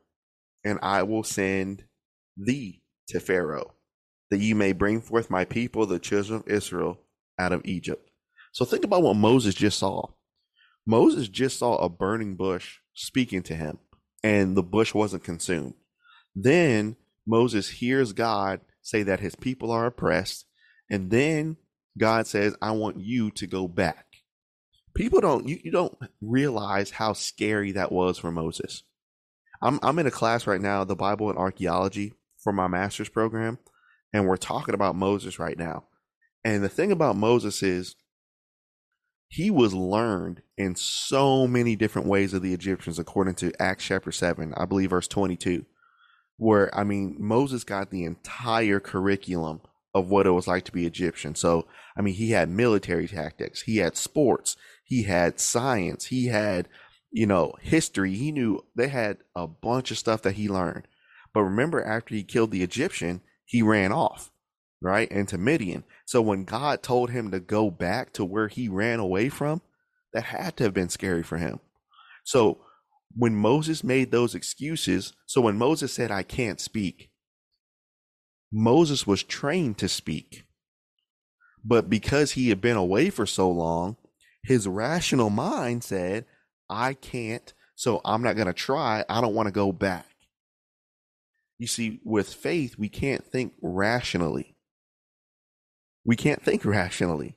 and 0.64 0.78
I 0.82 1.02
will 1.02 1.24
send 1.24 1.84
thee 2.36 2.82
to 3.08 3.20
Pharaoh, 3.20 3.74
that 4.30 4.38
ye 4.38 4.54
may 4.54 4.72
bring 4.72 5.00
forth 5.00 5.30
my 5.30 5.44
people, 5.44 5.86
the 5.86 5.98
children 5.98 6.40
of 6.40 6.48
Israel, 6.48 7.00
out 7.38 7.52
of 7.52 7.62
Egypt. 7.64 8.10
So 8.52 8.64
think 8.64 8.84
about 8.84 9.02
what 9.02 9.16
Moses 9.16 9.54
just 9.54 9.78
saw. 9.78 10.06
Moses 10.86 11.28
just 11.28 11.58
saw 11.58 11.76
a 11.76 11.88
burning 11.88 12.34
bush 12.34 12.78
speaking 12.94 13.42
to 13.44 13.54
him, 13.54 13.78
and 14.22 14.56
the 14.56 14.62
bush 14.62 14.94
wasn't 14.94 15.24
consumed. 15.24 15.74
Then 16.34 16.96
Moses 17.26 17.68
hears 17.68 18.12
God 18.12 18.60
say 18.82 19.02
that 19.02 19.20
his 19.20 19.34
people 19.34 19.70
are 19.70 19.86
oppressed 19.86 20.46
and 20.90 21.10
then 21.10 21.56
God 21.96 22.26
says, 22.26 22.56
I 22.62 22.70
want 22.72 23.00
you 23.00 23.30
to 23.32 23.46
go 23.46 23.68
back. 23.68 24.06
People 24.94 25.20
don't, 25.20 25.48
you, 25.48 25.58
you 25.62 25.70
don't 25.70 25.96
realize 26.20 26.90
how 26.90 27.12
scary 27.12 27.72
that 27.72 27.92
was 27.92 28.18
for 28.18 28.30
Moses. 28.30 28.84
I'm, 29.60 29.78
I'm 29.82 29.98
in 29.98 30.06
a 30.06 30.12
class 30.12 30.46
right 30.46 30.60
now, 30.60 30.84
the 30.84 30.96
Bible 30.96 31.28
and 31.28 31.38
archaeology 31.38 32.14
for 32.38 32.52
my 32.52 32.68
master's 32.68 33.08
program, 33.08 33.58
and 34.12 34.26
we're 34.26 34.36
talking 34.36 34.74
about 34.74 34.94
Moses 34.94 35.38
right 35.38 35.58
now. 35.58 35.84
And 36.44 36.62
the 36.62 36.68
thing 36.68 36.92
about 36.92 37.16
Moses 37.16 37.62
is 37.62 37.96
he 39.28 39.50
was 39.50 39.74
learned 39.74 40.42
in 40.56 40.74
so 40.74 41.46
many 41.46 41.76
different 41.76 42.08
ways 42.08 42.32
of 42.32 42.42
the 42.42 42.54
Egyptians, 42.54 42.98
according 42.98 43.34
to 43.36 43.52
Acts 43.60 43.84
chapter 43.84 44.10
7, 44.10 44.54
I 44.56 44.64
believe 44.64 44.90
verse 44.90 45.08
22, 45.08 45.66
where, 46.36 46.74
I 46.76 46.84
mean, 46.84 47.16
Moses 47.18 47.64
got 47.64 47.90
the 47.90 48.04
entire 48.04 48.80
curriculum 48.80 49.60
of 49.98 50.08
what 50.08 50.26
it 50.26 50.30
was 50.30 50.46
like 50.46 50.64
to 50.64 50.72
be 50.72 50.86
Egyptian. 50.86 51.34
So, 51.34 51.66
I 51.96 52.02
mean, 52.02 52.14
he 52.14 52.30
had 52.30 52.48
military 52.48 53.08
tactics, 53.08 53.62
he 53.62 53.78
had 53.78 53.96
sports, 53.96 54.56
he 54.84 55.04
had 55.04 55.40
science, 55.40 56.06
he 56.06 56.26
had, 56.26 56.68
you 57.10 57.26
know, 57.26 57.54
history. 57.60 58.14
He 58.14 58.32
knew 58.32 58.64
they 58.74 58.88
had 58.88 59.18
a 59.34 59.46
bunch 59.46 59.90
of 59.90 59.98
stuff 59.98 60.22
that 60.22 60.34
he 60.34 60.48
learned. 60.48 60.86
But 61.34 61.42
remember, 61.42 61.84
after 61.84 62.14
he 62.14 62.22
killed 62.22 62.50
the 62.50 62.62
Egyptian, 62.62 63.20
he 63.44 63.62
ran 63.62 63.92
off, 63.92 64.30
right, 64.80 65.10
into 65.10 65.38
Midian. 65.38 65.84
So 66.04 66.22
when 66.22 66.44
God 66.44 66.82
told 66.82 67.10
him 67.10 67.30
to 67.30 67.40
go 67.40 67.70
back 67.70 68.12
to 68.14 68.24
where 68.24 68.48
he 68.48 68.68
ran 68.68 68.98
away 68.98 69.28
from, 69.28 69.60
that 70.12 70.24
had 70.24 70.56
to 70.56 70.64
have 70.64 70.74
been 70.74 70.88
scary 70.88 71.22
for 71.22 71.36
him. 71.36 71.60
So 72.24 72.58
when 73.14 73.34
Moses 73.34 73.84
made 73.84 74.10
those 74.10 74.34
excuses, 74.34 75.12
so 75.26 75.40
when 75.40 75.58
Moses 75.58 75.92
said, 75.92 76.10
I 76.10 76.22
can't 76.22 76.60
speak, 76.60 77.10
Moses 78.52 79.06
was 79.06 79.22
trained 79.22 79.78
to 79.78 79.88
speak. 79.88 80.44
But 81.64 81.90
because 81.90 82.32
he 82.32 82.48
had 82.48 82.60
been 82.60 82.76
away 82.76 83.10
for 83.10 83.26
so 83.26 83.50
long, 83.50 83.96
his 84.42 84.66
rational 84.66 85.30
mind 85.30 85.84
said, 85.84 86.24
I 86.70 86.94
can't, 86.94 87.52
so 87.74 88.00
I'm 88.04 88.22
not 88.22 88.36
going 88.36 88.46
to 88.46 88.52
try. 88.52 89.04
I 89.08 89.20
don't 89.20 89.34
want 89.34 89.46
to 89.46 89.52
go 89.52 89.72
back. 89.72 90.06
You 91.58 91.66
see, 91.66 92.00
with 92.04 92.32
faith, 92.32 92.78
we 92.78 92.88
can't 92.88 93.24
think 93.24 93.52
rationally. 93.60 94.54
We 96.04 96.16
can't 96.16 96.42
think 96.42 96.64
rationally 96.64 97.36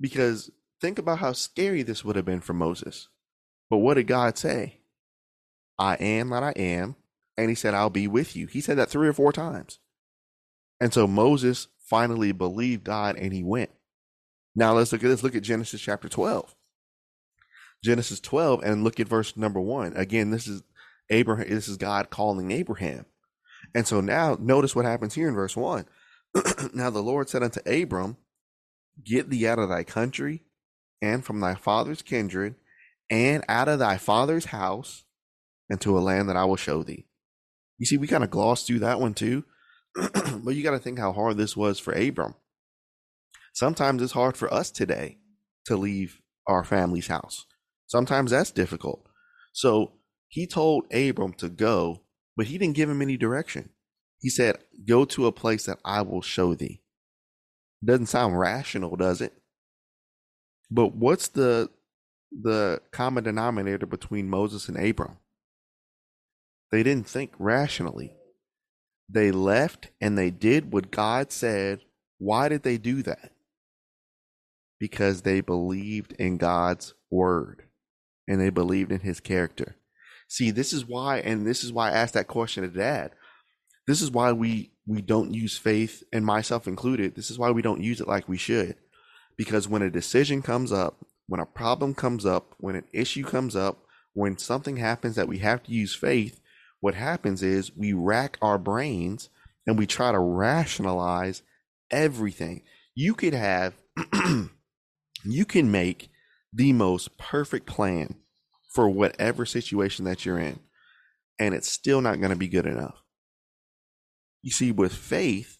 because 0.00 0.50
think 0.80 0.98
about 0.98 1.18
how 1.18 1.32
scary 1.32 1.82
this 1.82 2.04
would 2.04 2.16
have 2.16 2.24
been 2.24 2.40
for 2.40 2.54
Moses. 2.54 3.08
But 3.68 3.78
what 3.78 3.94
did 3.94 4.06
God 4.06 4.38
say? 4.38 4.78
I 5.78 5.96
am 5.96 6.30
that 6.30 6.42
I 6.42 6.52
am. 6.52 6.96
And 7.36 7.48
he 7.48 7.56
said, 7.56 7.74
I'll 7.74 7.90
be 7.90 8.06
with 8.06 8.36
you. 8.36 8.46
He 8.46 8.60
said 8.60 8.78
that 8.78 8.90
three 8.90 9.08
or 9.08 9.12
four 9.12 9.32
times. 9.32 9.80
And 10.84 10.92
so 10.92 11.06
Moses 11.06 11.68
finally 11.78 12.30
believed 12.32 12.84
God 12.84 13.16
and 13.16 13.32
he 13.32 13.42
went. 13.42 13.70
Now 14.54 14.74
let's 14.74 14.92
look 14.92 15.02
at 15.02 15.08
this. 15.08 15.22
Look 15.22 15.34
at 15.34 15.42
Genesis 15.42 15.80
chapter 15.80 16.10
12. 16.10 16.54
Genesis 17.82 18.20
12 18.20 18.62
and 18.62 18.84
look 18.84 19.00
at 19.00 19.08
verse 19.08 19.34
number 19.34 19.62
one. 19.62 19.96
Again, 19.96 20.30
this 20.30 20.46
is 20.46 20.62
Abraham. 21.08 21.48
This 21.48 21.68
is 21.68 21.78
God 21.78 22.10
calling 22.10 22.50
Abraham. 22.50 23.06
And 23.74 23.86
so 23.86 24.02
now 24.02 24.36
notice 24.38 24.76
what 24.76 24.84
happens 24.84 25.14
here 25.14 25.26
in 25.26 25.34
verse 25.34 25.56
one. 25.56 25.86
now 26.74 26.90
the 26.90 27.02
Lord 27.02 27.30
said 27.30 27.42
unto 27.42 27.60
Abram, 27.64 28.18
Get 29.02 29.30
thee 29.30 29.48
out 29.48 29.58
of 29.58 29.70
thy 29.70 29.84
country 29.84 30.42
and 31.00 31.24
from 31.24 31.40
thy 31.40 31.54
father's 31.54 32.02
kindred 32.02 32.56
and 33.08 33.42
out 33.48 33.68
of 33.68 33.78
thy 33.78 33.96
father's 33.96 34.44
house 34.44 35.04
into 35.70 35.96
a 35.96 36.00
land 36.00 36.28
that 36.28 36.36
I 36.36 36.44
will 36.44 36.56
show 36.56 36.82
thee. 36.82 37.06
You 37.78 37.86
see, 37.86 37.96
we 37.96 38.06
kind 38.06 38.22
of 38.22 38.28
glossed 38.28 38.66
through 38.66 38.80
that 38.80 39.00
one 39.00 39.14
too, 39.14 39.44
but 40.42 40.54
you 40.54 40.62
got 40.62 40.72
to 40.72 40.78
think 40.78 40.98
how 40.98 41.12
hard 41.12 41.36
this 41.36 41.56
was 41.56 41.78
for 41.78 41.92
Abram. 41.92 42.34
Sometimes 43.52 44.02
it's 44.02 44.12
hard 44.12 44.36
for 44.36 44.52
us 44.52 44.70
today 44.70 45.18
to 45.66 45.76
leave 45.76 46.20
our 46.46 46.64
family's 46.64 47.06
house. 47.06 47.46
Sometimes 47.86 48.30
that's 48.30 48.50
difficult. 48.50 49.06
So 49.52 49.92
he 50.28 50.46
told 50.46 50.92
Abram 50.92 51.32
to 51.34 51.48
go, 51.48 52.02
but 52.36 52.46
he 52.46 52.58
didn't 52.58 52.74
give 52.74 52.90
him 52.90 53.00
any 53.00 53.16
direction. 53.16 53.70
He 54.20 54.28
said, 54.28 54.58
Go 54.86 55.04
to 55.04 55.26
a 55.26 55.32
place 55.32 55.66
that 55.66 55.78
I 55.84 56.02
will 56.02 56.22
show 56.22 56.54
thee. 56.54 56.82
Doesn't 57.84 58.06
sound 58.06 58.38
rational, 58.38 58.96
does 58.96 59.20
it? 59.20 59.34
But 60.70 60.94
what's 60.94 61.28
the 61.28 61.70
the 62.32 62.80
common 62.90 63.22
denominator 63.22 63.86
between 63.86 64.28
Moses 64.28 64.68
and 64.68 64.76
Abram? 64.76 65.18
They 66.72 66.82
didn't 66.82 67.06
think 67.06 67.32
rationally. 67.38 68.16
They 69.08 69.30
left 69.30 69.90
and 70.00 70.16
they 70.16 70.30
did 70.30 70.72
what 70.72 70.90
God 70.90 71.30
said. 71.32 71.80
Why 72.18 72.48
did 72.48 72.62
they 72.62 72.78
do 72.78 73.02
that? 73.02 73.32
Because 74.78 75.22
they 75.22 75.40
believed 75.40 76.12
in 76.12 76.36
God's 76.36 76.94
word 77.10 77.64
and 78.26 78.40
they 78.40 78.50
believed 78.50 78.92
in 78.92 79.00
his 79.00 79.20
character. 79.20 79.76
See, 80.28 80.50
this 80.50 80.72
is 80.72 80.86
why, 80.86 81.18
and 81.18 81.46
this 81.46 81.62
is 81.62 81.72
why 81.72 81.90
I 81.90 81.92
asked 81.92 82.14
that 82.14 82.26
question 82.26 82.62
to 82.64 82.70
dad. 82.70 83.12
This 83.86 84.00
is 84.00 84.10
why 84.10 84.32
we 84.32 84.70
we 84.86 85.00
don't 85.00 85.32
use 85.32 85.56
faith, 85.56 86.02
and 86.12 86.26
myself 86.26 86.66
included. 86.66 87.14
This 87.14 87.30
is 87.30 87.38
why 87.38 87.50
we 87.50 87.62
don't 87.62 87.82
use 87.82 88.00
it 88.00 88.08
like 88.08 88.28
we 88.28 88.36
should. 88.36 88.76
Because 89.36 89.66
when 89.66 89.82
a 89.82 89.90
decision 89.90 90.42
comes 90.42 90.72
up, 90.72 91.04
when 91.26 91.40
a 91.40 91.46
problem 91.46 91.94
comes 91.94 92.26
up, 92.26 92.54
when 92.58 92.76
an 92.76 92.84
issue 92.92 93.24
comes 93.24 93.56
up, 93.56 93.78
when 94.12 94.36
something 94.36 94.76
happens 94.76 95.16
that 95.16 95.28
we 95.28 95.38
have 95.38 95.62
to 95.64 95.72
use 95.72 95.94
faith, 95.94 96.40
what 96.84 96.94
happens 96.94 97.42
is 97.42 97.74
we 97.74 97.94
rack 97.94 98.36
our 98.42 98.58
brains 98.58 99.30
and 99.66 99.78
we 99.78 99.86
try 99.86 100.12
to 100.12 100.18
rationalize 100.18 101.40
everything. 101.90 102.60
You 102.94 103.14
could 103.14 103.32
have, 103.32 103.72
you 105.24 105.46
can 105.46 105.70
make 105.70 106.10
the 106.52 106.74
most 106.74 107.16
perfect 107.16 107.64
plan 107.64 108.16
for 108.74 108.86
whatever 108.86 109.46
situation 109.46 110.04
that 110.04 110.26
you're 110.26 110.38
in, 110.38 110.60
and 111.40 111.54
it's 111.54 111.70
still 111.70 112.02
not 112.02 112.18
going 112.18 112.32
to 112.32 112.36
be 112.36 112.48
good 112.48 112.66
enough. 112.66 113.02
You 114.42 114.50
see, 114.50 114.70
with 114.70 114.92
faith, 114.92 115.56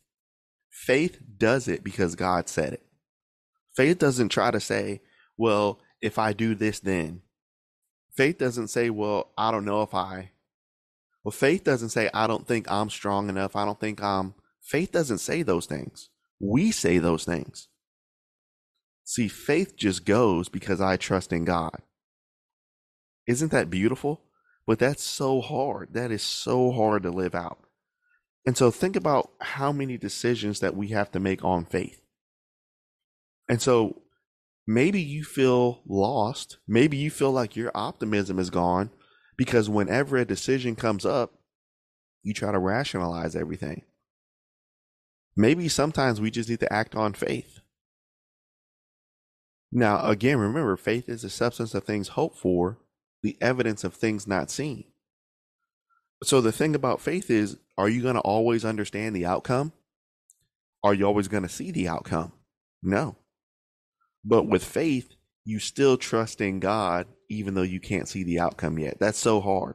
faith 0.70 1.22
does 1.38 1.68
it 1.68 1.82
because 1.82 2.16
God 2.16 2.50
said 2.50 2.74
it. 2.74 2.86
Faith 3.74 3.98
doesn't 3.98 4.28
try 4.28 4.50
to 4.50 4.60
say, 4.60 5.00
well, 5.38 5.80
if 6.02 6.18
I 6.18 6.34
do 6.34 6.54
this, 6.54 6.80
then. 6.80 7.22
Faith 8.14 8.36
doesn't 8.36 8.68
say, 8.68 8.90
well, 8.90 9.32
I 9.38 9.50
don't 9.50 9.64
know 9.64 9.80
if 9.80 9.94
I. 9.94 10.32
Well, 11.24 11.32
faith 11.32 11.64
doesn't 11.64 11.88
say, 11.88 12.10
I 12.12 12.26
don't 12.26 12.46
think 12.46 12.70
I'm 12.70 12.90
strong 12.90 13.30
enough. 13.30 13.56
I 13.56 13.64
don't 13.64 13.80
think 13.80 14.02
I'm. 14.02 14.34
Faith 14.60 14.92
doesn't 14.92 15.18
say 15.18 15.42
those 15.42 15.66
things. 15.66 16.10
We 16.38 16.70
say 16.70 16.98
those 16.98 17.24
things. 17.24 17.68
See, 19.04 19.28
faith 19.28 19.76
just 19.76 20.04
goes 20.04 20.48
because 20.48 20.80
I 20.80 20.96
trust 20.96 21.32
in 21.32 21.44
God. 21.44 21.82
Isn't 23.26 23.52
that 23.52 23.70
beautiful? 23.70 24.20
But 24.66 24.78
that's 24.78 25.02
so 25.02 25.40
hard. 25.40 25.94
That 25.94 26.10
is 26.10 26.22
so 26.22 26.72
hard 26.72 27.02
to 27.02 27.10
live 27.10 27.34
out. 27.34 27.58
And 28.46 28.56
so 28.56 28.70
think 28.70 28.96
about 28.96 29.30
how 29.40 29.72
many 29.72 29.96
decisions 29.96 30.60
that 30.60 30.76
we 30.76 30.88
have 30.88 31.10
to 31.12 31.20
make 31.20 31.42
on 31.44 31.64
faith. 31.64 32.02
And 33.48 33.60
so 33.60 34.02
maybe 34.66 35.00
you 35.00 35.24
feel 35.24 35.82
lost. 35.86 36.58
Maybe 36.66 36.98
you 36.98 37.10
feel 37.10 37.32
like 37.32 37.56
your 37.56 37.72
optimism 37.74 38.38
is 38.38 38.50
gone 38.50 38.90
because 39.36 39.68
whenever 39.68 40.16
a 40.16 40.24
decision 40.24 40.76
comes 40.76 41.04
up, 41.04 41.34
you 42.22 42.32
try 42.32 42.52
to 42.52 42.58
rationalize 42.58 43.36
everything. 43.36 43.82
Maybe 45.36 45.68
sometimes 45.68 46.20
we 46.20 46.30
just 46.30 46.48
need 46.48 46.60
to 46.60 46.72
act 46.72 46.94
on 46.94 47.12
faith. 47.12 47.60
Now, 49.72 50.06
again, 50.06 50.38
remember, 50.38 50.76
faith 50.76 51.08
is 51.08 51.22
the 51.22 51.30
substance 51.30 51.74
of 51.74 51.82
things 51.84 52.08
hoped 52.08 52.38
for, 52.38 52.78
the 53.22 53.36
evidence 53.40 53.82
of 53.82 53.94
things 53.94 54.26
not 54.26 54.50
seen. 54.50 54.84
So 56.22 56.40
the 56.40 56.52
thing 56.52 56.74
about 56.74 57.00
faith 57.00 57.28
is, 57.30 57.58
are 57.76 57.88
you 57.88 58.00
going 58.00 58.14
to 58.14 58.20
always 58.20 58.64
understand 58.64 59.16
the 59.16 59.26
outcome? 59.26 59.72
Are 60.84 60.94
you 60.94 61.04
always 61.04 61.28
going 61.28 61.42
to 61.42 61.48
see 61.48 61.72
the 61.72 61.88
outcome? 61.88 62.32
No. 62.82 63.16
But 64.24 64.46
with 64.46 64.64
faith, 64.64 65.13
you 65.44 65.58
still 65.58 65.96
trust 65.96 66.40
in 66.40 66.60
God 66.60 67.06
even 67.28 67.54
though 67.54 67.62
you 67.62 67.80
can't 67.80 68.08
see 68.08 68.22
the 68.22 68.38
outcome 68.38 68.78
yet. 68.78 68.98
That's 69.00 69.18
so 69.18 69.40
hard. 69.40 69.74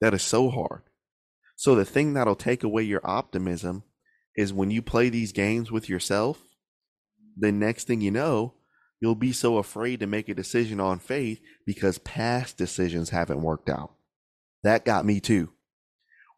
That 0.00 0.14
is 0.14 0.22
so 0.22 0.50
hard. 0.50 0.82
So 1.56 1.74
the 1.74 1.84
thing 1.84 2.14
that'll 2.14 2.36
take 2.36 2.64
away 2.64 2.82
your 2.82 3.00
optimism 3.04 3.84
is 4.36 4.52
when 4.52 4.70
you 4.70 4.82
play 4.82 5.08
these 5.08 5.32
games 5.32 5.70
with 5.70 5.88
yourself, 5.88 6.38
the 7.36 7.52
next 7.52 7.86
thing 7.86 8.00
you 8.00 8.10
know, 8.10 8.54
you'll 9.00 9.14
be 9.14 9.32
so 9.32 9.58
afraid 9.58 10.00
to 10.00 10.06
make 10.06 10.28
a 10.28 10.34
decision 10.34 10.80
on 10.80 10.98
faith 10.98 11.40
because 11.66 11.98
past 11.98 12.56
decisions 12.56 13.10
haven't 13.10 13.42
worked 13.42 13.68
out. 13.68 13.92
That 14.62 14.84
got 14.84 15.04
me 15.04 15.20
too 15.20 15.50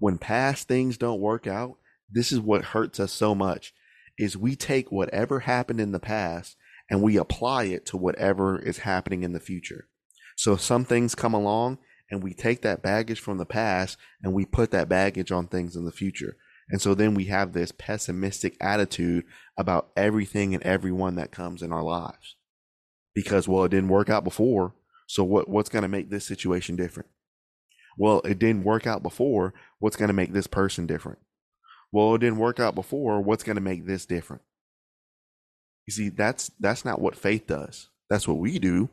when 0.03 0.19
past 0.19 0.67
things 0.67 0.99
don't 0.99 1.21
work 1.21 1.47
out, 1.47 1.77
this 2.11 2.33
is 2.33 2.41
what 2.41 2.65
hurts 2.65 2.99
us 2.99 3.13
so 3.13 3.37
much 3.37 3.73
is 4.19 4.37
we 4.37 4.57
take 4.57 4.91
whatever 4.91 5.39
happened 5.39 5.81
in 5.81 5.93
the 5.93 6.01
past 6.01 6.57
and 6.93 7.01
we 7.01 7.17
apply 7.17 7.65
it 7.65 7.87
to 7.87 7.97
whatever 7.97 8.61
is 8.61 8.81
happening 8.81 9.23
in 9.23 9.33
the 9.33 9.41
future. 9.41 9.89
So 10.37 10.57
some 10.57 10.85
things 10.85 11.15
come 11.15 11.33
along 11.33 11.79
and 12.11 12.23
we 12.23 12.35
take 12.35 12.61
that 12.61 12.83
baggage 12.83 13.19
from 13.19 13.39
the 13.39 13.47
past 13.47 13.97
and 14.23 14.35
we 14.35 14.45
put 14.45 14.73
that 14.73 14.91
baggage 14.91 15.33
on 15.33 15.47
things 15.47 15.75
in 15.75 15.87
the 15.87 15.91
future. 15.91 16.37
And 16.69 16.83
so 16.83 16.95
then 16.95 17.15
we 17.15 17.25
have 17.25 17.55
this 17.55 17.73
pessimistic 17.73 18.59
attitude 18.61 19.25
about 19.57 19.91
everything 19.97 20.53
and 20.55 20.63
everyone 20.65 21.15
that 21.15 21.33
comes 21.33 21.63
in 21.63 21.73
our 21.73 21.83
lives. 21.83 22.37
Because 23.15 23.49
well, 23.49 23.65
it 23.65 23.71
didn't 23.71 23.89
work 23.89 24.11
out 24.11 24.23
before. 24.23 24.75
So 25.07 25.25
what 25.25 25.49
what's 25.49 25.71
going 25.71 25.83
to 25.83 25.89
make 25.89 26.11
this 26.11 26.27
situation 26.27 26.77
different? 26.77 27.09
Well, 27.97 28.21
it 28.27 28.39
didn't 28.39 28.65
work 28.65 28.87
out 28.87 29.03
before. 29.03 29.55
What's 29.79 29.97
going 29.97 30.09
to 30.09 30.15
make 30.15 30.35
this 30.35 30.47
person 30.47 30.87
different? 30.87 31.21
Well, 31.91 32.15
it 32.15 32.19
didn't 32.19 32.39
work 32.39 32.61
out 32.61 32.75
before. 32.75 33.23
What's 33.23 33.45
going 33.45 33.57
to 33.57 33.63
make 33.63 33.87
this 33.87 34.05
different? 34.05 34.43
You 35.87 35.93
see, 35.93 36.09
that's 36.09 36.51
that's 36.61 36.85
not 36.85 37.01
what 37.01 37.17
faith 37.17 37.47
does. 37.47 37.89
That's 38.09 38.29
what 38.29 38.39
we 38.39 38.59
do. 38.59 38.89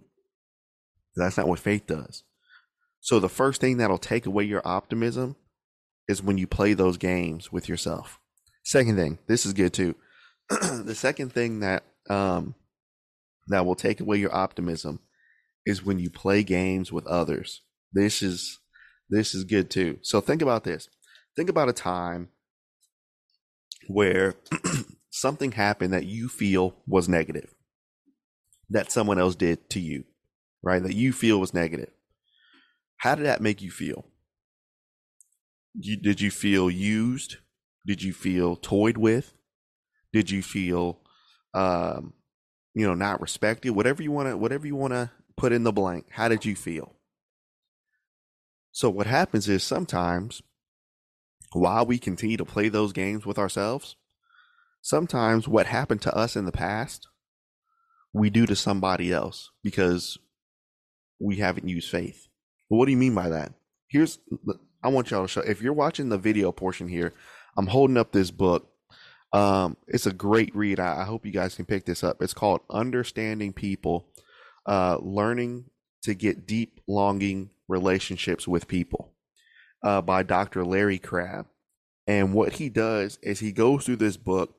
That's 1.16 1.38
not 1.38 1.48
what 1.48 1.60
faith 1.60 1.86
does. 1.88 2.24
So 3.02 3.20
the 3.20 3.30
first 3.30 3.62
thing 3.62 3.78
that'll 3.78 3.98
take 3.98 4.26
away 4.26 4.44
your 4.44 4.62
optimism 4.66 5.36
is 6.08 6.24
when 6.24 6.38
you 6.38 6.48
play 6.48 6.74
those 6.74 6.98
games 6.98 7.52
with 7.52 7.70
yourself. 7.70 8.20
Second 8.64 8.96
thing, 8.96 9.20
this 9.28 9.46
is 9.46 9.54
good 9.54 9.74
too. 9.74 9.96
the 10.50 10.96
second 10.96 11.32
thing 11.34 11.60
that 11.60 11.84
um 12.10 12.56
that 13.48 13.66
will 13.66 13.76
take 13.76 14.00
away 14.00 14.18
your 14.18 14.34
optimism 14.34 15.00
is 15.66 15.86
when 15.86 16.00
you 16.00 16.10
play 16.10 16.44
games 16.44 16.92
with 16.92 17.06
others. 17.08 17.62
This 17.94 18.22
is 18.22 18.60
this 19.10 19.34
is 19.34 19.44
good 19.44 19.70
too. 19.70 20.00
So 20.02 20.22
think 20.22 20.42
about 20.42 20.64
this. 20.64 20.88
Think 21.36 21.50
about 21.50 21.70
a 21.70 21.74
time 21.74 22.30
where 23.88 24.36
something 25.10 25.52
happened 25.52 25.94
that 25.94 26.06
you 26.06 26.28
feel 26.28 26.76
was 26.88 27.10
negative, 27.10 27.54
that 28.70 28.92
someone 28.92 29.20
else 29.20 29.36
did 29.36 29.70
to 29.72 29.80
you, 29.80 30.06
right? 30.62 30.82
That 30.82 30.96
you 30.96 31.12
feel 31.14 31.40
was 31.40 31.54
negative. 31.54 31.90
How 32.98 33.16
did 33.16 33.26
that 33.26 33.42
make 33.42 33.62
you 33.62 33.72
feel? 33.72 34.06
You, 35.74 35.98
did 35.98 36.22
you 36.22 36.32
feel 36.32 36.70
used? 36.70 37.38
Did 37.86 38.04
you 38.04 38.14
feel 38.14 38.56
toyed 38.56 38.98
with? 38.98 39.34
Did 40.12 40.30
you 40.30 40.42
feel, 40.42 41.00
um, 41.54 42.14
you 42.74 42.86
know, 42.86 42.96
not 42.96 43.22
respected? 43.22 43.72
Whatever 43.72 44.04
you 44.04 44.12
want 44.12 44.30
to, 44.30 44.38
whatever 44.38 44.68
you 44.68 44.76
want 44.76 44.94
to 44.94 45.12
put 45.38 45.54
in 45.54 45.64
the 45.64 45.72
blank. 45.72 46.08
How 46.12 46.28
did 46.28 46.46
you 46.46 46.56
feel? 46.56 46.94
So 48.72 48.90
what 48.90 49.08
happens 49.08 49.48
is 49.48 49.64
sometimes 49.64 50.42
while 51.54 51.86
we 51.86 51.98
continue 51.98 52.38
to 52.38 52.46
play 52.46 52.70
those 52.70 52.94
games 52.94 53.26
with 53.26 53.40
ourselves, 53.40 53.96
sometimes 54.82 55.48
what 55.48 55.66
happened 55.66 56.02
to 56.04 56.16
us 56.16 56.36
in 56.36 56.46
the 56.46 56.52
past, 56.52 57.08
we 58.14 58.30
do 58.30 58.46
to 58.46 58.56
somebody 58.56 59.12
else 59.12 59.52
because 59.64 60.18
we 61.20 61.38
haven't 61.38 61.68
used 61.68 61.90
faith. 61.90 62.28
what 62.70 62.86
do 62.86 62.92
you 62.92 62.98
mean 62.98 63.16
by 63.16 63.30
that? 63.30 63.54
Here's, 63.88 64.20
I 64.84 64.90
want 64.90 65.12
y'all 65.12 65.24
to 65.24 65.28
show, 65.28 65.42
if 65.42 65.62
you're 65.62 65.74
watching 65.74 66.10
the 66.10 66.18
video 66.18 66.52
portion 66.52 66.88
here, 66.88 67.14
I'm 67.58 67.68
holding 67.68 67.98
up 67.98 68.12
this 68.12 68.32
book. 68.32 68.70
Um, 69.34 69.78
it's 69.88 70.06
a 70.06 70.14
great 70.14 70.56
read. 70.56 70.80
I, 70.80 71.02
I 71.02 71.04
hope 71.04 71.26
you 71.26 71.32
guys 71.32 71.56
can 71.56 71.66
pick 71.66 71.86
this 71.86 72.04
up. 72.04 72.22
It's 72.22 72.34
called 72.34 72.62
Understanding 72.70 73.54
People, 73.54 74.08
uh, 74.66 74.98
Learning 75.02 75.66
to 76.04 76.14
Get 76.14 76.48
Deep, 76.48 76.80
Longing 76.88 77.50
Relationships 77.68 78.48
with 78.48 78.68
People 78.68 79.14
uh, 79.84 80.02
by 80.02 80.24
Dr. 80.24 80.64
Larry 80.64 81.00
Crabb. 81.00 81.48
And 82.08 82.34
what 82.34 82.54
he 82.54 82.70
does 82.70 83.20
is 83.22 83.40
he 83.40 83.52
goes 83.52 83.86
through 83.86 83.98
this 83.98 84.18
book 84.18 84.59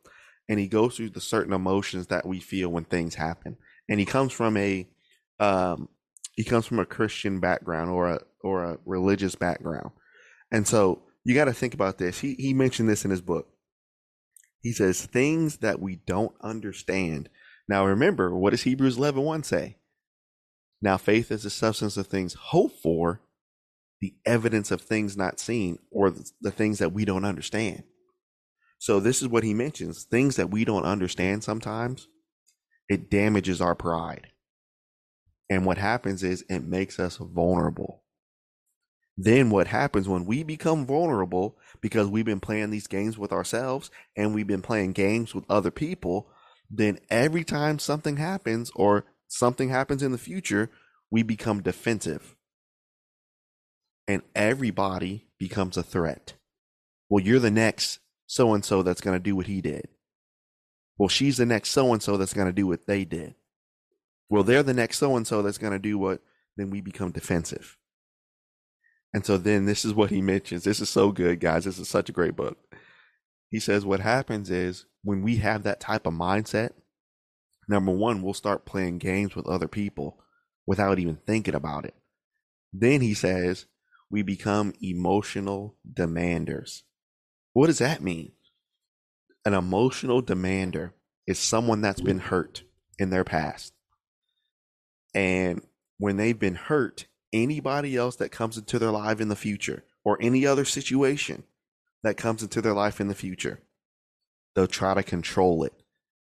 and 0.50 0.58
he 0.58 0.66
goes 0.66 0.96
through 0.96 1.10
the 1.10 1.20
certain 1.20 1.52
emotions 1.52 2.08
that 2.08 2.26
we 2.26 2.40
feel 2.40 2.68
when 2.70 2.82
things 2.82 3.14
happen. 3.14 3.56
And 3.88 4.00
he 4.00 4.04
comes 4.04 4.32
from 4.32 4.56
a 4.56 4.88
um, 5.38 5.88
he 6.34 6.42
comes 6.42 6.66
from 6.66 6.80
a 6.80 6.84
Christian 6.84 7.38
background 7.38 7.88
or 7.88 8.10
a 8.10 8.20
or 8.42 8.64
a 8.64 8.78
religious 8.84 9.36
background. 9.36 9.92
And 10.50 10.66
so 10.66 11.02
you 11.24 11.36
got 11.36 11.44
to 11.44 11.54
think 11.54 11.72
about 11.72 11.98
this. 11.98 12.18
He 12.18 12.34
he 12.34 12.52
mentioned 12.52 12.88
this 12.88 13.04
in 13.04 13.12
his 13.12 13.20
book. 13.20 13.46
He 14.60 14.72
says 14.72 15.06
things 15.06 15.58
that 15.58 15.80
we 15.80 15.96
don't 16.04 16.34
understand. 16.40 17.28
Now 17.68 17.86
remember, 17.86 18.36
what 18.36 18.50
does 18.50 18.64
Hebrews 18.64 18.98
11 18.98 19.22
1 19.22 19.44
say? 19.44 19.76
Now 20.82 20.96
faith 20.96 21.30
is 21.30 21.44
the 21.44 21.50
substance 21.50 21.96
of 21.96 22.08
things 22.08 22.34
hoped 22.34 22.82
for, 22.82 23.20
the 24.00 24.14
evidence 24.26 24.72
of 24.72 24.80
things 24.80 25.16
not 25.16 25.38
seen 25.38 25.78
or 25.92 26.10
the, 26.10 26.50
things 26.50 26.80
that 26.80 26.92
we 26.92 27.04
don't 27.04 27.24
understand. 27.24 27.84
So 28.80 28.98
this 28.98 29.20
is 29.20 29.28
what 29.28 29.44
he 29.44 29.52
mentions, 29.52 30.04
things 30.04 30.36
that 30.36 30.50
we 30.50 30.64
don't 30.64 30.86
understand 30.86 31.44
sometimes, 31.44 32.08
it 32.88 33.10
damages 33.10 33.60
our 33.60 33.74
pride. 33.74 34.28
And 35.50 35.66
what 35.66 35.76
happens 35.76 36.22
is 36.22 36.46
it 36.48 36.64
makes 36.64 36.98
us 36.98 37.18
vulnerable. 37.18 38.04
Then 39.18 39.50
what 39.50 39.66
happens 39.66 40.08
when 40.08 40.24
we 40.24 40.42
become 40.44 40.86
vulnerable 40.86 41.58
because 41.82 42.08
we've 42.08 42.24
been 42.24 42.40
playing 42.40 42.70
these 42.70 42.86
games 42.86 43.18
with 43.18 43.32
ourselves 43.32 43.90
and 44.16 44.34
we've 44.34 44.46
been 44.46 44.62
playing 44.62 44.92
games 44.92 45.34
with 45.34 45.44
other 45.50 45.70
people, 45.70 46.30
then 46.70 46.98
every 47.10 47.44
time 47.44 47.78
something 47.78 48.16
happens 48.16 48.72
or 48.74 49.04
something 49.28 49.68
happens 49.68 50.02
in 50.02 50.12
the 50.12 50.16
future, 50.16 50.70
we 51.10 51.22
become 51.22 51.60
defensive 51.60 52.34
and 54.08 54.22
everybody 54.34 55.26
becomes 55.38 55.76
a 55.76 55.82
threat. 55.82 56.32
Well, 57.10 57.22
you're 57.22 57.40
the 57.40 57.50
next 57.50 57.98
so 58.30 58.54
and 58.54 58.64
so 58.64 58.84
that's 58.84 59.00
going 59.00 59.16
to 59.16 59.22
do 59.22 59.34
what 59.34 59.48
he 59.48 59.60
did. 59.60 59.88
Well, 60.96 61.08
she's 61.08 61.36
the 61.36 61.44
next 61.44 61.70
so 61.70 61.92
and 61.92 62.00
so 62.00 62.16
that's 62.16 62.32
going 62.32 62.46
to 62.46 62.52
do 62.52 62.64
what 62.64 62.86
they 62.86 63.04
did. 63.04 63.34
Well, 64.28 64.44
they're 64.44 64.62
the 64.62 64.72
next 64.72 64.98
so 64.98 65.16
and 65.16 65.26
so 65.26 65.42
that's 65.42 65.58
going 65.58 65.72
to 65.72 65.80
do 65.80 65.98
what, 65.98 66.22
then 66.56 66.70
we 66.70 66.80
become 66.80 67.10
defensive. 67.10 67.76
And 69.12 69.26
so 69.26 69.36
then 69.36 69.66
this 69.66 69.84
is 69.84 69.94
what 69.94 70.10
he 70.10 70.22
mentions. 70.22 70.62
This 70.62 70.78
is 70.78 70.88
so 70.88 71.10
good, 71.10 71.40
guys. 71.40 71.64
This 71.64 71.80
is 71.80 71.88
such 71.88 72.08
a 72.08 72.12
great 72.12 72.36
book. 72.36 72.56
He 73.48 73.58
says 73.58 73.84
what 73.84 73.98
happens 73.98 74.48
is 74.48 74.84
when 75.02 75.22
we 75.22 75.38
have 75.38 75.64
that 75.64 75.80
type 75.80 76.06
of 76.06 76.14
mindset, 76.14 76.70
number 77.68 77.90
one, 77.90 78.22
we'll 78.22 78.32
start 78.32 78.64
playing 78.64 78.98
games 78.98 79.34
with 79.34 79.48
other 79.48 79.66
people 79.66 80.20
without 80.68 81.00
even 81.00 81.18
thinking 81.26 81.56
about 81.56 81.84
it. 81.84 81.94
Then 82.72 83.00
he 83.00 83.12
says 83.12 83.66
we 84.08 84.22
become 84.22 84.72
emotional 84.80 85.74
demanders. 85.92 86.82
What 87.52 87.66
does 87.66 87.78
that 87.78 88.02
mean? 88.02 88.32
An 89.44 89.54
emotional 89.54 90.20
demander 90.20 90.94
is 91.26 91.38
someone 91.38 91.80
that's 91.80 92.00
been 92.00 92.18
hurt 92.18 92.62
in 92.98 93.10
their 93.10 93.24
past. 93.24 93.72
And 95.14 95.62
when 95.98 96.16
they've 96.16 96.38
been 96.38 96.54
hurt, 96.54 97.06
anybody 97.32 97.96
else 97.96 98.16
that 98.16 98.30
comes 98.30 98.56
into 98.56 98.78
their 98.78 98.90
life 98.90 99.20
in 99.20 99.28
the 99.28 99.36
future 99.36 99.84
or 100.04 100.18
any 100.20 100.46
other 100.46 100.64
situation 100.64 101.44
that 102.02 102.16
comes 102.16 102.42
into 102.42 102.60
their 102.60 102.72
life 102.72 103.00
in 103.00 103.08
the 103.08 103.14
future, 103.14 103.60
they'll 104.54 104.66
try 104.66 104.94
to 104.94 105.02
control 105.02 105.64
it 105.64 105.82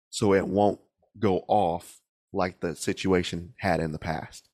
so 0.09 0.33
it 0.33 0.47
won't 0.47 0.79
go 1.19 1.43
off 1.47 2.01
like 2.33 2.59
the 2.59 2.75
situation 2.75 3.53
had 3.57 3.79
in 3.79 3.91
the 3.91 3.99
past. 3.99 4.49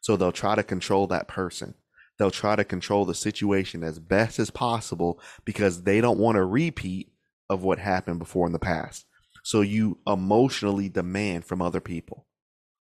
So 0.00 0.16
they'll 0.16 0.32
try 0.32 0.54
to 0.54 0.62
control 0.62 1.06
that 1.08 1.28
person 1.28 1.74
they'll 2.20 2.30
try 2.30 2.54
to 2.54 2.64
control 2.64 3.06
the 3.06 3.14
situation 3.14 3.82
as 3.82 3.98
best 3.98 4.38
as 4.38 4.50
possible 4.50 5.18
because 5.46 5.84
they 5.84 6.02
don't 6.02 6.18
want 6.18 6.36
a 6.36 6.44
repeat 6.44 7.10
of 7.48 7.62
what 7.62 7.78
happened 7.78 8.18
before 8.18 8.46
in 8.46 8.52
the 8.52 8.58
past. 8.58 9.06
So 9.42 9.62
you 9.62 10.00
emotionally 10.06 10.90
demand 10.90 11.46
from 11.46 11.62
other 11.62 11.80
people. 11.80 12.26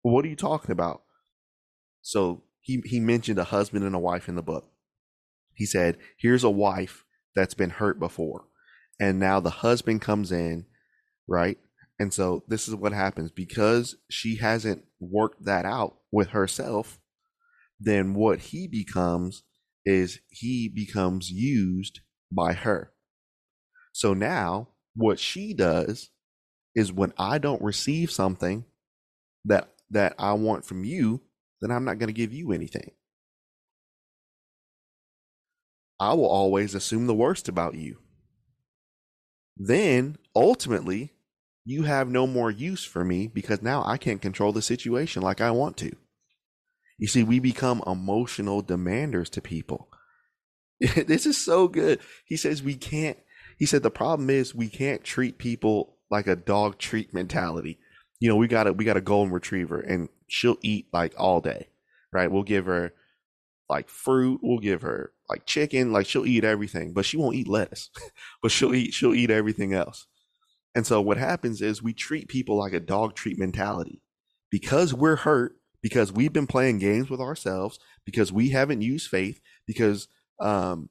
What 0.02 0.26
are 0.26 0.28
you 0.28 0.36
talking 0.36 0.71
about? 0.71 1.04
So 2.02 2.45
he, 2.62 2.82
he 2.84 3.00
mentioned 3.00 3.38
a 3.38 3.43
husband 3.43 3.86
and 3.86 3.93
a 3.93 4.00
wife 4.00 4.28
in 4.28 4.34
the 4.34 4.41
book. 4.41 4.71
He 5.54 5.67
said, 5.67 5.97
Here's 6.17 6.43
a 6.43 6.50
wife 6.50 7.06
that's 7.36 7.54
been 7.54 7.69
hurt 7.69 8.00
before. 8.00 8.45
And 9.00 9.19
now 9.19 9.39
the 9.39 9.52
husband 9.52 10.02
comes 10.02 10.32
in, 10.32 10.65
right? 11.28 11.60
And 12.00 12.12
so 12.12 12.43
this 12.47 12.67
is 12.67 12.73
what 12.73 12.91
happens 12.91 13.30
because 13.30 13.97
she 14.10 14.38
hasn't 14.38 14.86
worked 15.00 15.45
that 15.45 15.65
out 15.65 15.97
with 16.12 16.30
herself 16.30 16.97
then 17.79 18.13
what 18.13 18.39
he 18.39 18.67
becomes 18.67 19.43
is 19.85 20.19
he 20.29 20.67
becomes 20.67 21.29
used 21.31 22.01
by 22.31 22.53
her. 22.53 22.91
So 23.93 24.13
now 24.13 24.69
what 24.95 25.19
she 25.19 25.53
does 25.53 26.09
is 26.75 26.91
when 26.91 27.13
I 27.17 27.37
don't 27.37 27.61
receive 27.61 28.11
something 28.11 28.65
that 29.45 29.69
that 29.89 30.15
I 30.19 30.33
want 30.33 30.65
from 30.65 30.83
you, 30.83 31.21
then 31.61 31.71
I'm 31.71 31.85
not 31.85 31.97
going 31.97 32.07
to 32.07 32.13
give 32.13 32.33
you 32.33 32.51
anything. 32.51 32.91
I 35.99 36.13
will 36.13 36.27
always 36.27 36.75
assume 36.75 37.07
the 37.07 37.15
worst 37.15 37.47
about 37.47 37.75
you. 37.75 37.97
Then 39.55 40.17
ultimately, 40.35 41.13
you 41.65 41.83
have 41.83 42.07
no 42.07 42.27
more 42.27 42.51
use 42.51 42.83
for 42.83 43.03
me 43.03 43.27
because 43.27 43.61
now 43.61 43.83
I 43.85 43.97
can't 43.97 44.21
control 44.21 44.51
the 44.51 44.61
situation 44.61 45.21
like 45.23 45.41
I 45.41 45.51
want 45.51 45.77
to. 45.77 45.95
You 46.97 47.07
see, 47.07 47.23
we 47.23 47.39
become 47.39 47.83
emotional 47.86 48.63
demanders 48.63 49.29
to 49.31 49.41
people. 49.41 49.89
this 50.79 51.25
is 51.25 51.38
so 51.38 51.67
good. 51.67 51.99
He 52.25 52.38
says 52.38 52.63
we 52.63 52.75
can't, 52.75 53.17
he 53.57 53.65
said 53.65 53.83
the 53.83 53.91
problem 53.91 54.29
is 54.29 54.53
we 54.53 54.69
can't 54.69 55.03
treat 55.03 55.38
people 55.38 55.97
like 56.10 56.27
a 56.27 56.36
dog 56.36 56.77
treat 56.77 57.13
mentality. 57.13 57.79
You 58.19 58.29
know, 58.29 58.36
we 58.36 58.47
got 58.47 58.67
a 58.67 58.73
we 58.73 58.86
got 58.86 58.97
a 58.97 59.01
golden 59.01 59.33
retriever 59.33 59.79
and 59.79 60.10
she'll 60.27 60.57
eat 60.62 60.88
like 60.91 61.13
all 61.17 61.41
day. 61.41 61.67
Right? 62.12 62.31
We'll 62.31 62.43
give 62.43 62.65
her 62.65 62.93
like 63.69 63.89
fruit, 63.89 64.39
we'll 64.41 64.60
give 64.60 64.81
her 64.81 65.12
like 65.29 65.45
chicken, 65.45 65.91
like 65.91 66.07
she'll 66.07 66.25
eat 66.25 66.43
everything, 66.43 66.93
but 66.93 67.05
she 67.05 67.17
won't 67.17 67.36
eat 67.36 67.47
lettuce. 67.47 67.89
but 68.41 68.51
she'll 68.51 68.73
eat 68.73 68.93
she'll 68.93 69.13
eat 69.13 69.29
everything 69.29 69.73
else. 69.73 70.07
And 70.73 70.86
so 70.86 71.01
what 71.01 71.17
happens 71.17 71.62
is 71.62 71.81
we 71.81 71.93
treat 71.93 72.27
people 72.27 72.57
like 72.57 72.73
a 72.73 72.79
dog 72.79 73.15
treat 73.15 73.38
mentality. 73.38 74.01
Because 74.49 74.93
we're 74.93 75.17
hurt, 75.17 75.57
because 75.88 76.12
we've 76.12 76.34
been 76.34 76.47
playing 76.47 76.80
games 76.80 77.10
with 77.10 77.21
ourselves 77.21 77.80
because 78.04 78.30
we 78.30 78.50
haven't 78.50 78.82
used 78.82 79.10
faith 79.10 79.39
because 79.65 80.10
um 80.41 80.89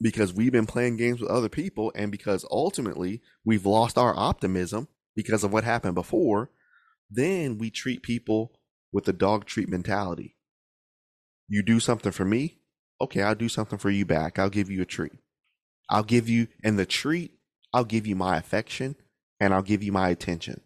because 0.00 0.32
we've 0.32 0.50
been 0.50 0.64
playing 0.64 0.96
games 0.96 1.20
with 1.20 1.28
other 1.28 1.50
people 1.50 1.92
and 1.94 2.10
because 2.10 2.42
ultimately 2.50 3.20
we've 3.44 3.66
lost 3.66 3.98
our 3.98 4.18
optimism 4.18 4.88
because 5.14 5.44
of 5.44 5.52
what 5.52 5.62
happened 5.62 5.94
before 5.94 6.50
then 7.10 7.58
we 7.58 7.68
treat 7.68 8.02
people 8.02 8.58
with 8.94 9.04
the 9.04 9.12
dog 9.12 9.44
treat 9.44 9.68
mentality. 9.68 10.36
You 11.46 11.62
do 11.62 11.78
something 11.78 12.12
for 12.12 12.24
me? 12.24 12.60
Okay 13.02 13.20
i'll 13.20 13.34
do 13.34 13.50
something 13.50 13.78
for 13.78 13.90
you 13.90 14.06
back. 14.06 14.38
I'll 14.38 14.48
give 14.48 14.70
you 14.70 14.80
a 14.80 14.86
treat. 14.86 15.18
I'll 15.90 16.02
give 16.02 16.30
you 16.30 16.48
and 16.64 16.78
the 16.78 16.86
treat 16.86 17.32
i'll 17.74 17.84
give 17.84 18.06
you 18.06 18.16
my 18.16 18.38
affection 18.38 18.96
and 19.38 19.52
i'll 19.52 19.60
give 19.60 19.82
you 19.82 19.92
my 19.92 20.08
attention. 20.08 20.62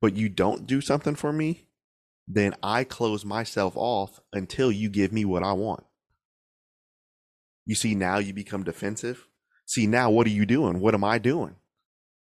But 0.00 0.16
you 0.16 0.28
don't 0.28 0.66
do 0.66 0.80
something 0.80 1.14
for 1.14 1.32
me 1.32 1.68
then 2.26 2.54
I 2.62 2.84
close 2.84 3.24
myself 3.24 3.74
off 3.76 4.20
until 4.32 4.72
you 4.72 4.88
give 4.88 5.12
me 5.12 5.24
what 5.24 5.42
I 5.42 5.52
want. 5.52 5.84
You 7.66 7.74
see, 7.74 7.94
now 7.94 8.18
you 8.18 8.32
become 8.32 8.62
defensive. 8.62 9.26
See, 9.66 9.86
now 9.86 10.10
what 10.10 10.26
are 10.26 10.30
you 10.30 10.46
doing? 10.46 10.80
What 10.80 10.94
am 10.94 11.04
I 11.04 11.18
doing? 11.18 11.56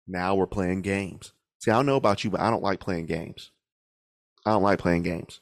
Now 0.08 0.36
we're 0.36 0.48
playing 0.48 0.82
games. 0.82 1.34
See, 1.60 1.72
I 1.72 1.76
don't 1.76 1.86
know 1.86 1.96
about 1.96 2.24
you, 2.24 2.30
but 2.30 2.42
I 2.42 2.50
don't 2.50 2.64
like 2.64 2.80
playing 2.80 3.06
games. 3.06 3.52
I 4.46 4.52
don't 4.52 4.64
like 4.64 4.80
playing 4.80 5.04
games. 5.04 5.42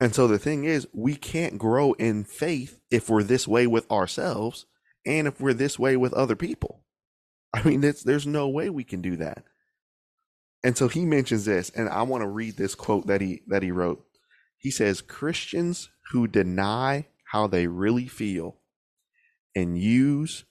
And 0.00 0.14
so 0.14 0.26
the 0.26 0.38
thing 0.38 0.64
is, 0.64 0.86
we 0.92 1.16
can't 1.16 1.58
grow 1.58 1.92
in 1.94 2.24
faith 2.24 2.80
if 2.90 3.08
we're 3.08 3.22
this 3.22 3.48
way 3.48 3.66
with 3.66 3.90
ourselves 3.90 4.66
and 5.06 5.26
if 5.26 5.40
we're 5.40 5.54
this 5.54 5.78
way 5.78 5.96
with 5.96 6.12
other 6.12 6.36
people. 6.36 6.82
I 7.54 7.62
mean, 7.62 7.80
there's 7.80 8.26
no 8.26 8.48
way 8.48 8.68
we 8.68 8.84
can 8.84 9.00
do 9.00 9.16
that. 9.16 9.44
And 10.66 10.76
so 10.76 10.88
he 10.88 11.04
mentions 11.04 11.44
this, 11.44 11.70
and 11.70 11.88
I 11.88 12.02
want 12.02 12.22
to 12.22 12.28
read 12.28 12.56
this 12.56 12.74
quote 12.74 13.06
that 13.06 13.20
he 13.20 13.42
that 13.46 13.62
he 13.62 13.70
wrote. 13.70 14.04
He 14.58 14.72
says, 14.72 15.00
Christians 15.00 15.90
who 16.10 16.26
deny 16.26 17.06
how 17.30 17.46
they 17.46 17.68
really 17.68 18.08
feel 18.08 18.56
and 19.54 19.78
use 19.78 20.44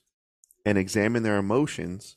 and 0.64 0.78
examine 0.78 1.22
their 1.22 1.36
emotions, 1.36 2.16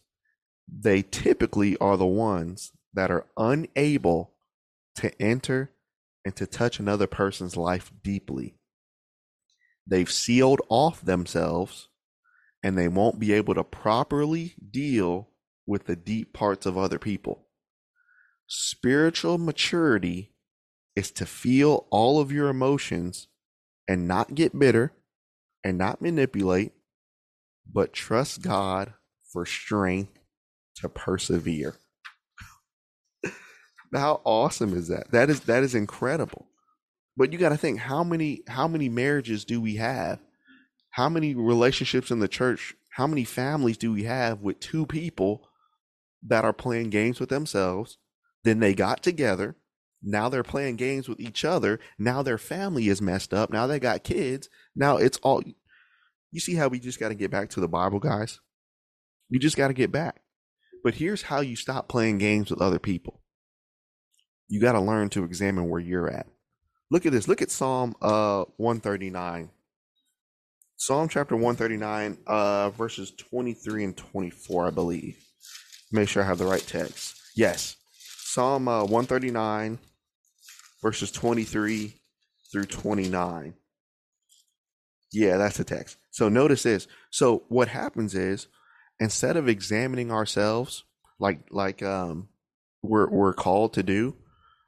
they 0.66 1.02
typically 1.02 1.76
are 1.80 1.98
the 1.98 2.06
ones 2.06 2.72
that 2.94 3.12
are 3.12 3.26
unable 3.36 4.32
to 4.96 5.22
enter 5.22 5.72
and 6.24 6.34
to 6.38 6.48
touch 6.48 6.80
another 6.80 7.06
person's 7.06 7.58
life 7.58 7.92
deeply. 8.02 8.56
They've 9.86 10.10
sealed 10.10 10.62
off 10.70 11.02
themselves 11.02 11.90
and 12.64 12.78
they 12.78 12.88
won't 12.88 13.20
be 13.20 13.34
able 13.34 13.56
to 13.56 13.64
properly 13.66 14.56
deal 14.72 15.28
with 15.68 15.84
the 15.84 15.98
deep 15.98 16.32
parts 16.32 16.66
of 16.66 16.78
other 16.78 16.98
people. 16.98 17.48
Spiritual 18.52 19.38
maturity 19.38 20.32
is 20.96 21.12
to 21.12 21.28
feel 21.28 21.86
all 21.92 22.20
of 22.20 22.32
your 22.32 22.50
emotions 22.50 23.28
and 23.88 24.08
not 24.08 24.34
get 24.34 24.58
bitter 24.58 24.92
and 25.64 25.78
not 25.78 26.02
manipulate, 26.02 26.72
but 27.72 27.94
trust 27.94 28.42
God 28.42 28.94
for 29.32 29.46
strength 29.46 30.18
to 30.78 30.90
persevere. 30.90 31.76
how 33.94 34.20
awesome 34.24 34.76
is 34.76 34.88
that? 34.88 35.12
That 35.12 35.30
is 35.30 35.42
that 35.42 35.62
is 35.62 35.76
incredible. 35.76 36.48
But 37.16 37.32
you 37.32 37.38
got 37.38 37.50
to 37.50 37.58
think 37.58 37.78
how 37.78 38.04
many 38.04 38.42
how 38.48 38.68
many 38.68 38.90
marriages 38.90 39.46
do 39.46 39.62
we 39.62 39.76
have? 39.76 40.18
How 40.90 41.08
many 41.08 41.36
relationships 41.36 42.10
in 42.10 42.18
the 42.18 42.28
church? 42.28 42.76
How 42.90 43.06
many 43.06 43.26
families 43.26 43.78
do 43.78 43.94
we 43.94 44.06
have 44.06 44.42
with 44.42 44.60
two 44.60 44.88
people 44.88 45.48
that 46.24 46.46
are 46.46 46.54
playing 46.54 46.90
games 46.90 47.20
with 47.20 47.30
themselves? 47.30 48.00
Then 48.43 48.60
they 48.60 48.73
got 48.73 49.04
together. 49.04 49.56
Now 50.02 50.30
they're 50.30 50.43
playing 50.43 50.78
games 50.78 51.10
with 51.10 51.19
each 51.19 51.43
other. 51.43 51.80
Now 51.97 52.21
their 52.21 52.38
family 52.38 52.88
is 52.88 53.02
messed 53.02 53.34
up. 53.34 53.52
Now 53.52 53.67
they 53.67 53.80
got 53.80 54.04
kids. 54.04 54.49
Now 54.75 54.97
it's 54.97 55.17
all 55.17 55.43
you 56.32 56.39
see 56.39 56.56
how 56.56 56.67
we 56.67 56.80
just 56.80 56.99
got 56.99 57.10
to 57.10 57.15
get 57.15 57.32
back 57.32 57.49
to 57.52 57.60
the 57.60 57.67
Bible, 57.67 57.99
guys? 57.99 58.39
You 59.30 59.39
just 59.39 59.58
got 59.58 59.69
to 59.69 59.73
get 59.73 59.91
back. 59.91 60.21
But 60.84 60.95
here's 60.95 61.23
how 61.23 61.41
you 61.41 61.56
stop 61.56 61.88
playing 61.88 62.19
games 62.19 62.49
with 62.49 62.62
other 62.62 62.80
people. 62.80 63.21
You 64.47 64.62
got 64.62 64.73
to 64.73 64.80
learn 64.80 65.10
to 65.10 65.23
examine 65.23 65.69
where 65.69 65.82
you're 65.82 66.10
at. 66.10 66.28
Look 66.91 67.06
at 67.06 67.12
this. 67.12 67.28
Look 67.28 67.41
at 67.41 67.52
Psalm 67.52 67.95
uh 68.02 68.45
139. 68.58 69.52
Psalm 70.78 71.10
chapter 71.10 71.36
139, 71.36 72.19
uh, 72.25 72.69
verses 72.69 73.12
23 73.12 73.84
and 73.84 73.97
24, 73.97 74.67
I 74.67 74.69
believe. 74.69 75.21
Make 75.91 76.08
sure 76.08 76.23
I 76.23 76.25
have 76.25 76.38
the 76.38 76.45
right 76.45 76.65
text. 76.65 77.19
Yes. 77.36 77.75
Psalm 78.32 78.68
uh, 78.68 78.82
139, 78.82 79.80
verses 80.84 81.10
23 81.12 81.96
through 82.52 82.65
29. 82.65 83.56
Yeah, 85.12 85.38
that's 85.38 85.58
the 85.58 85.63
text. 85.63 85.98
So 86.12 86.30
notice 86.30 86.62
this. 86.62 86.88
So 87.10 87.42
what 87.48 87.70
happens 87.70 88.13
is 88.13 88.46
instead 89.00 89.36
of 89.36 89.50
examining 89.50 90.12
ourselves 90.12 90.84
like 91.20 91.39
like 91.50 91.82
um 91.82 92.30
we're 92.84 93.10
we're 93.10 93.34
called 93.34 93.74
to 93.74 93.82
do, 93.82 94.15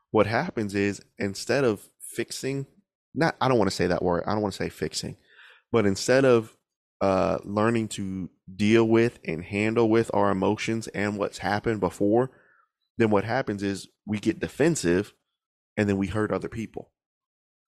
what 0.09 0.25
happens 0.25 0.73
is 0.73 1.03
instead 1.19 1.63
of 1.63 1.87
fixing 1.99 2.65
not 3.13 3.35
I 3.39 3.47
don't 3.47 3.59
want 3.59 3.69
to 3.69 3.75
say 3.75 3.85
that 3.85 4.01
word. 4.01 4.23
I 4.25 4.31
don't 4.31 4.41
want 4.41 4.55
to 4.55 4.63
say 4.63 4.69
fixing. 4.69 5.17
But 5.71 5.85
instead 5.85 6.25
of 6.25 6.57
uh 6.99 7.37
learning 7.43 7.89
to 7.89 8.31
deal 8.55 8.87
with 8.87 9.19
and 9.23 9.43
handle 9.43 9.87
with 9.87 10.09
our 10.15 10.31
emotions 10.31 10.87
and 10.87 11.19
what's 11.19 11.37
happened 11.37 11.79
before, 11.79 12.31
then 12.97 13.09
what 13.09 13.23
happens 13.23 13.63
is 13.63 13.87
we 14.05 14.19
get 14.19 14.39
defensive 14.39 15.13
and 15.77 15.87
then 15.87 15.97
we 15.97 16.07
hurt 16.07 16.31
other 16.31 16.49
people. 16.49 16.91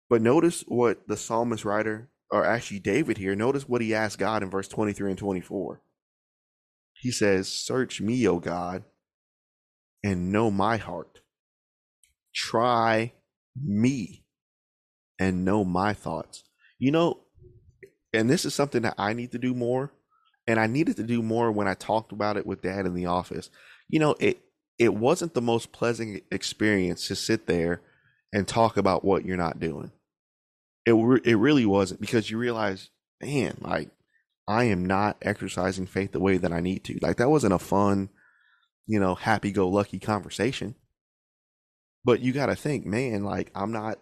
But 0.10 0.22
notice 0.22 0.64
what 0.68 1.08
the 1.08 1.18
psalmist 1.18 1.66
writer 1.66 2.10
or 2.34 2.46
actually 2.46 2.80
David 2.80 3.18
here, 3.18 3.36
notice 3.36 3.70
what 3.70 3.82
he 3.82 3.94
asked 3.94 4.18
God 4.18 4.42
in 4.42 4.50
verse 4.50 4.68
23 4.68 5.12
and 5.12 5.20
24. 5.20 5.82
He 6.94 7.12
says, 7.12 7.48
Search 7.48 8.02
me, 8.02 8.28
O 8.28 8.40
God, 8.40 8.84
and 10.04 10.32
know 10.32 10.50
my 10.50 10.78
heart. 10.78 11.20
Try 12.34 13.14
me 13.56 14.24
and 15.20 15.46
know 15.46 15.64
my 15.64 15.94
thoughts. 15.94 16.44
You 16.80 16.92
know, 16.92 17.22
and 18.14 18.30
this 18.30 18.46
is 18.46 18.56
something 18.56 18.82
that 18.82 18.96
I 18.98 19.14
need 19.14 19.32
to 19.34 19.38
do 19.38 19.54
more. 19.54 19.92
And 20.48 20.60
I 20.60 20.68
needed 20.68 20.98
to 20.98 21.04
do 21.04 21.22
more 21.22 21.52
when 21.52 21.68
I 21.68 21.76
talked 21.76 22.12
about 22.12 22.36
it 22.36 22.48
with 22.48 22.64
dad 22.64 22.86
in 22.86 22.96
the 22.96 23.06
office. 23.06 23.50
You 23.88 24.00
know, 24.00 24.16
it 24.20 24.42
it 24.80 24.94
wasn't 24.94 25.34
the 25.34 25.42
most 25.42 25.72
pleasant 25.72 26.24
experience 26.32 27.08
to 27.08 27.16
sit 27.16 27.48
there 27.48 27.82
and 28.34 28.48
talk 28.48 28.78
about 28.78 29.06
what 29.06 29.26
you're 29.26 29.38
not 29.38 29.60
doing 29.60 29.92
it 30.86 30.94
it 31.24 31.36
really 31.36 31.66
wasn't 31.66 32.02
because 32.02 32.30
you 32.30 32.38
realize, 32.38 32.90
man, 33.22 33.58
like 33.62 33.90
I 34.48 34.66
am 34.66 34.86
not 34.86 35.18
exercising 35.22 35.88
faith 35.88 36.12
the 36.12 36.20
way 36.20 36.38
that 36.38 36.52
I 36.52 36.60
need 36.60 36.84
to. 36.86 37.00
Like 37.02 37.18
that 37.18 37.30
wasn't 37.30 37.54
a 37.54 37.60
fun, 37.60 38.10
you 38.86 39.00
know, 39.00 39.16
happy 39.16 39.52
go 39.52 39.70
lucky 39.70 40.00
conversation. 40.00 40.76
But 42.04 42.20
you 42.20 42.34
got 42.34 42.48
to 42.48 42.56
think, 42.56 42.86
man, 42.86 43.24
like 43.24 43.52
I'm 43.56 43.72
not 43.72 44.00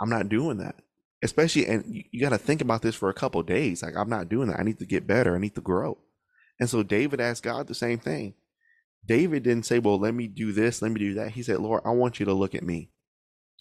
I'm 0.00 0.08
not 0.08 0.28
doing 0.28 0.58
that. 0.58 0.76
Especially 1.22 1.66
and 1.66 1.84
you, 1.86 2.04
you 2.10 2.20
got 2.20 2.30
to 2.30 2.38
think 2.38 2.62
about 2.62 2.82
this 2.82 2.94
for 2.94 3.10
a 3.10 3.14
couple 3.14 3.42
days. 3.42 3.82
Like 3.82 3.96
I'm 3.96 4.08
not 4.08 4.30
doing 4.30 4.48
that. 4.48 4.58
I 4.58 4.62
need 4.62 4.78
to 4.78 4.86
get 4.86 5.06
better. 5.06 5.36
I 5.36 5.38
need 5.38 5.54
to 5.56 5.60
grow. 5.60 5.98
And 6.58 6.70
so 6.70 6.82
David 6.82 7.20
asked 7.20 7.42
God 7.42 7.66
the 7.66 7.74
same 7.74 7.98
thing. 7.98 8.34
David 9.04 9.42
didn't 9.42 9.66
say, 9.66 9.78
"Well, 9.78 9.98
let 9.98 10.14
me 10.14 10.28
do 10.28 10.52
this, 10.52 10.80
let 10.82 10.92
me 10.92 11.00
do 11.00 11.14
that." 11.14 11.32
He 11.32 11.42
said, 11.42 11.60
"Lord, 11.60 11.82
I 11.84 11.90
want 11.90 12.20
you 12.20 12.26
to 12.26 12.34
look 12.34 12.54
at 12.54 12.62
me. 12.62 12.90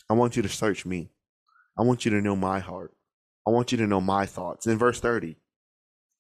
I 0.10 0.14
want 0.14 0.36
you 0.36 0.42
to 0.42 0.50
search 0.50 0.86
me. 0.86 1.12
I 1.78 1.84
want 1.84 2.06
you 2.06 2.12
to 2.12 2.22
know 2.22 2.36
my 2.36 2.60
heart. 2.60 2.94
I 3.48 3.52
want 3.52 3.72
you 3.72 3.78
to 3.80 3.88
know 3.88 4.02
my 4.02 4.26
thoughts. 4.26 4.68
In 4.68 4.78
verse 4.78 5.00
30, 5.00 5.38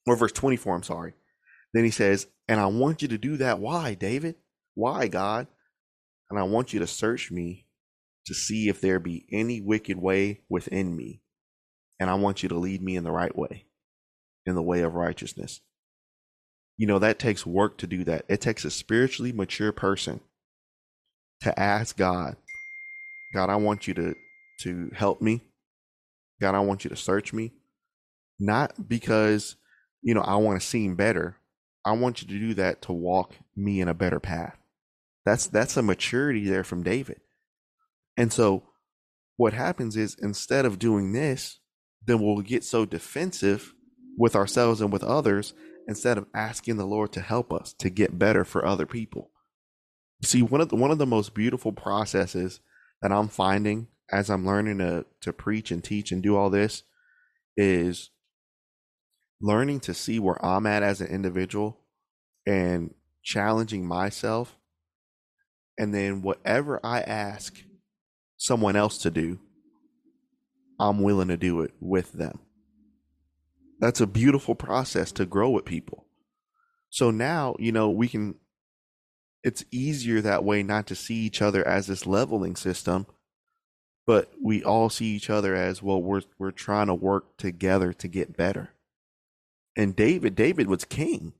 or 0.08 0.16
verse 0.16 0.32
24, 0.32 0.76
I'm 0.76 0.84
sorry. 0.84 1.14
Then 1.74 1.84
he 1.84 1.92
says, 1.92 2.28
And 2.48 2.60
I 2.60 2.66
want 2.66 3.02
you 3.02 3.08
to 3.10 3.18
do 3.18 3.38
that. 3.38 3.60
Why, 3.60 3.94
David? 3.94 4.36
Why, 4.74 5.08
God? 5.08 5.48
And 6.30 6.40
I 6.40 6.44
want 6.44 6.74
you 6.74 6.80
to 6.80 6.88
search 6.88 7.32
me 7.32 7.68
to 8.26 8.34
see 8.34 8.70
if 8.70 8.82
there 8.82 9.00
be 9.00 9.26
any 9.32 9.62
wicked 9.62 9.98
way 9.98 10.42
within 10.50 10.96
me. 10.96 11.22
And 12.00 12.10
I 12.10 12.16
want 12.16 12.44
you 12.44 12.50
to 12.50 12.58
lead 12.58 12.82
me 12.82 12.96
in 12.96 13.04
the 13.04 13.12
right 13.12 13.36
way, 13.36 13.66
in 14.46 14.56
the 14.56 14.64
way 14.64 14.82
of 14.82 14.96
righteousness. 14.96 15.62
You 16.82 16.88
know, 16.88 16.98
that 16.98 17.20
takes 17.20 17.46
work 17.46 17.78
to 17.78 17.86
do 17.86 18.04
that. 18.06 18.26
It 18.28 18.42
takes 18.42 18.66
a 18.66 18.72
spiritually 18.72 19.32
mature 19.32 19.72
person 19.72 20.20
to 21.42 21.60
ask 21.60 21.96
God, 21.96 22.38
God, 23.36 23.52
I 23.52 23.58
want 23.58 23.88
you 23.88 23.94
to 23.94 24.16
to 24.62 24.90
help 24.96 25.22
me. 25.22 25.44
God, 26.42 26.56
I 26.56 26.60
want 26.62 26.84
you 26.84 26.90
to 26.90 26.96
search 26.96 27.34
me. 27.34 27.52
Not 28.40 28.90
because, 28.90 29.58
you 30.02 30.16
know, 30.16 30.22
I 30.22 30.38
want 30.38 30.60
to 30.60 30.66
seem 30.66 30.96
better. 30.96 31.38
I 31.86 31.92
want 31.92 32.24
you 32.24 32.28
to 32.30 32.48
do 32.48 32.56
that 32.56 32.82
to 32.82 32.94
walk 32.94 33.36
me 33.56 33.80
in 33.80 33.88
a 33.88 33.94
better 33.94 34.20
path. 34.20 34.58
That's 35.24 35.46
that's 35.46 35.78
a 35.78 35.84
maturity 35.84 36.50
there 36.50 36.64
from 36.64 36.82
David. 36.82 37.22
And 38.18 38.34
so 38.34 38.64
what 39.38 39.54
happens 39.54 39.96
is 39.96 40.18
instead 40.20 40.66
of 40.66 40.80
doing 40.80 41.14
this, 41.14 41.60
then 42.04 42.24
we'll 42.24 42.42
get 42.42 42.64
so 42.64 42.86
defensive 42.86 43.76
with 44.18 44.36
ourselves 44.36 44.82
and 44.82 44.92
with 44.92 45.04
others 45.04 45.54
instead 45.88 46.18
of 46.18 46.28
asking 46.34 46.78
the 46.78 46.86
Lord 46.86 47.12
to 47.14 47.22
help 47.22 47.52
us 47.54 47.74
to 47.80 47.90
get 47.90 48.20
better 48.20 48.44
for 48.44 48.66
other 48.66 48.86
people. 48.86 49.32
See, 50.24 50.42
one 50.42 50.62
of 50.62 50.70
the, 50.70 50.76
one 50.76 50.92
of 50.92 50.98
the 50.98 51.06
most 51.06 51.34
beautiful 51.34 51.72
processes 51.72 52.60
that 53.02 53.12
I'm 53.12 53.28
finding 53.28 53.88
as 54.12 54.30
I'm 54.30 54.46
learning 54.46 54.80
to 54.80 55.06
to 55.22 55.34
preach 55.34 55.72
and 55.72 55.84
teach 55.84 56.12
and 56.12 56.22
do 56.22 56.36
all 56.36 56.50
this 56.50 56.84
is 57.58 58.12
learning 59.42 59.80
to 59.82 59.94
see 59.94 60.20
where 60.20 60.44
I'm 60.46 60.68
at 60.68 60.84
as 60.84 61.02
an 61.02 61.08
individual 61.08 61.80
and 62.46 62.94
challenging 63.24 63.86
myself 63.88 64.58
and 65.78 65.94
then 65.94 66.22
whatever 66.22 66.80
I 66.84 67.02
ask 67.02 67.64
someone 68.38 68.76
else 68.76 69.00
to 69.00 69.12
do 69.12 69.40
I'm 70.80 71.04
willing 71.04 71.28
to 71.28 71.38
do 71.38 71.62
it 71.62 71.74
with 71.80 72.14
them. 72.14 72.40
That's 73.82 74.00
a 74.00 74.08
beautiful 74.08 74.56
process 74.56 75.12
to 75.14 75.26
grow 75.26 75.50
with 75.50 75.66
people. 75.66 76.06
So 76.90 77.12
now, 77.12 77.56
you 77.60 77.74
know, 77.74 77.90
we 77.90 78.08
can 78.08 78.36
it's 79.44 79.66
easier 79.72 80.22
that 80.22 80.44
way 80.44 80.62
not 80.62 80.86
to 80.86 80.96
see 80.96 81.16
each 81.16 81.42
other 81.42 81.68
as 81.68 81.88
this 81.88 82.06
leveling 82.06 82.56
system 82.56 83.08
but 84.06 84.32
we 84.42 84.64
all 84.64 84.90
see 84.90 85.06
each 85.06 85.30
other 85.30 85.56
as 85.56 85.82
well 85.82 86.02
we're 86.02 86.22
we're 86.38 86.52
trying 86.52 86.88
to 86.88 86.94
work 86.94 87.38
together 87.38 87.94
to 87.94 88.08
get 88.08 88.38
better. 88.38 88.70
And 89.76 89.96
david 89.96 90.36
david 90.36 90.68
was 90.68 90.86
king. 90.86 91.34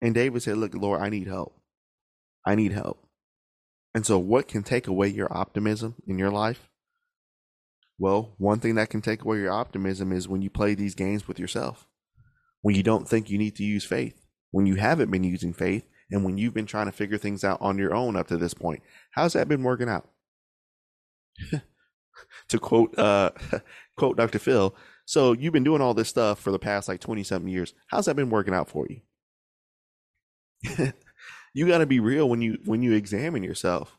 And 0.00 0.14
david 0.14 0.42
said 0.42 0.58
look 0.58 0.74
lord 0.74 1.00
i 1.00 1.08
need 1.08 1.26
help. 1.26 1.58
I 2.44 2.54
need 2.54 2.72
help. 2.72 3.04
And 3.94 4.06
so 4.06 4.18
what 4.18 4.46
can 4.46 4.62
take 4.62 4.86
away 4.86 5.08
your 5.08 5.36
optimism 5.36 5.96
in 6.06 6.18
your 6.18 6.30
life 6.30 6.68
Well, 7.98 8.34
one 8.38 8.60
thing 8.60 8.74
that 8.74 8.90
can 8.90 9.00
take 9.00 9.24
away 9.24 9.38
your 9.38 9.52
optimism 9.52 10.12
is 10.12 10.28
when 10.28 10.42
you 10.42 10.50
play 10.50 10.74
these 10.74 10.94
games 10.94 11.26
with 11.26 11.38
yourself, 11.38 11.86
when 12.60 12.74
you 12.74 12.82
don't 12.82 13.08
think 13.08 13.30
you 13.30 13.38
need 13.38 13.56
to 13.56 13.64
use 13.64 13.84
faith, 13.84 14.20
when 14.50 14.66
you 14.66 14.74
haven't 14.74 15.10
been 15.10 15.24
using 15.24 15.52
faith, 15.52 15.84
and 16.10 16.24
when 16.24 16.38
you've 16.38 16.54
been 16.54 16.66
trying 16.66 16.86
to 16.86 16.92
figure 16.92 17.18
things 17.18 17.42
out 17.42 17.60
on 17.60 17.78
your 17.78 17.94
own 17.94 18.16
up 18.16 18.28
to 18.28 18.36
this 18.36 18.54
point. 18.54 18.82
How's 19.12 19.32
that 19.32 19.48
been 19.48 19.62
working 19.62 19.88
out? 19.88 20.08
to 22.48 22.58
quote 22.58 22.96
uh, 22.98 23.30
quote 23.96 24.16
Dr. 24.16 24.38
Phil, 24.38 24.74
so 25.04 25.32
you've 25.32 25.52
been 25.52 25.64
doing 25.64 25.80
all 25.80 25.94
this 25.94 26.08
stuff 26.08 26.38
for 26.38 26.50
the 26.50 26.58
past 26.58 26.88
like 26.88 27.00
20 27.00 27.22
something 27.22 27.50
years. 27.50 27.74
How's 27.88 28.06
that 28.06 28.16
been 28.16 28.30
working 28.30 28.54
out 28.54 28.68
for 28.68 28.86
you? 28.88 29.00
you 31.54 31.66
got 31.66 31.78
to 31.78 31.86
be 31.86 32.00
real 32.00 32.28
when 32.28 32.42
you 32.42 32.58
when 32.64 32.82
you 32.82 32.92
examine 32.92 33.42
yourself. 33.42 33.98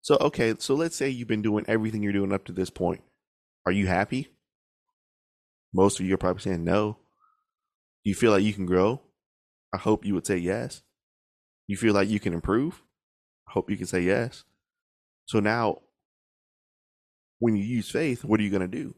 So 0.00 0.16
okay, 0.20 0.54
so 0.58 0.74
let's 0.74 0.96
say 0.96 1.08
you've 1.08 1.28
been 1.28 1.42
doing 1.42 1.64
everything 1.68 2.02
you're 2.02 2.12
doing 2.12 2.32
up 2.32 2.44
to 2.46 2.52
this 2.52 2.70
point. 2.70 3.02
Are 3.68 3.72
you 3.72 3.86
happy? 3.86 4.28
Most 5.74 6.00
of 6.00 6.06
you 6.06 6.14
are 6.14 6.16
probably 6.16 6.40
saying 6.40 6.64
no. 6.64 6.96
Do 8.02 8.08
you 8.08 8.14
feel 8.14 8.30
like 8.30 8.42
you 8.42 8.54
can 8.54 8.64
grow? 8.64 9.02
I 9.74 9.76
hope 9.76 10.06
you 10.06 10.14
would 10.14 10.26
say 10.26 10.38
yes. 10.38 10.80
You 11.66 11.76
feel 11.76 11.92
like 11.92 12.08
you 12.08 12.18
can 12.18 12.32
improve? 12.32 12.82
I 13.46 13.52
hope 13.52 13.68
you 13.68 13.76
can 13.76 13.84
say 13.84 14.00
yes. 14.00 14.44
So 15.26 15.40
now, 15.40 15.80
when 17.40 17.56
you 17.56 17.62
use 17.62 17.90
faith, 17.90 18.24
what 18.24 18.40
are 18.40 18.42
you 18.42 18.48
going 18.48 18.62
to 18.62 18.68
do? 18.68 18.94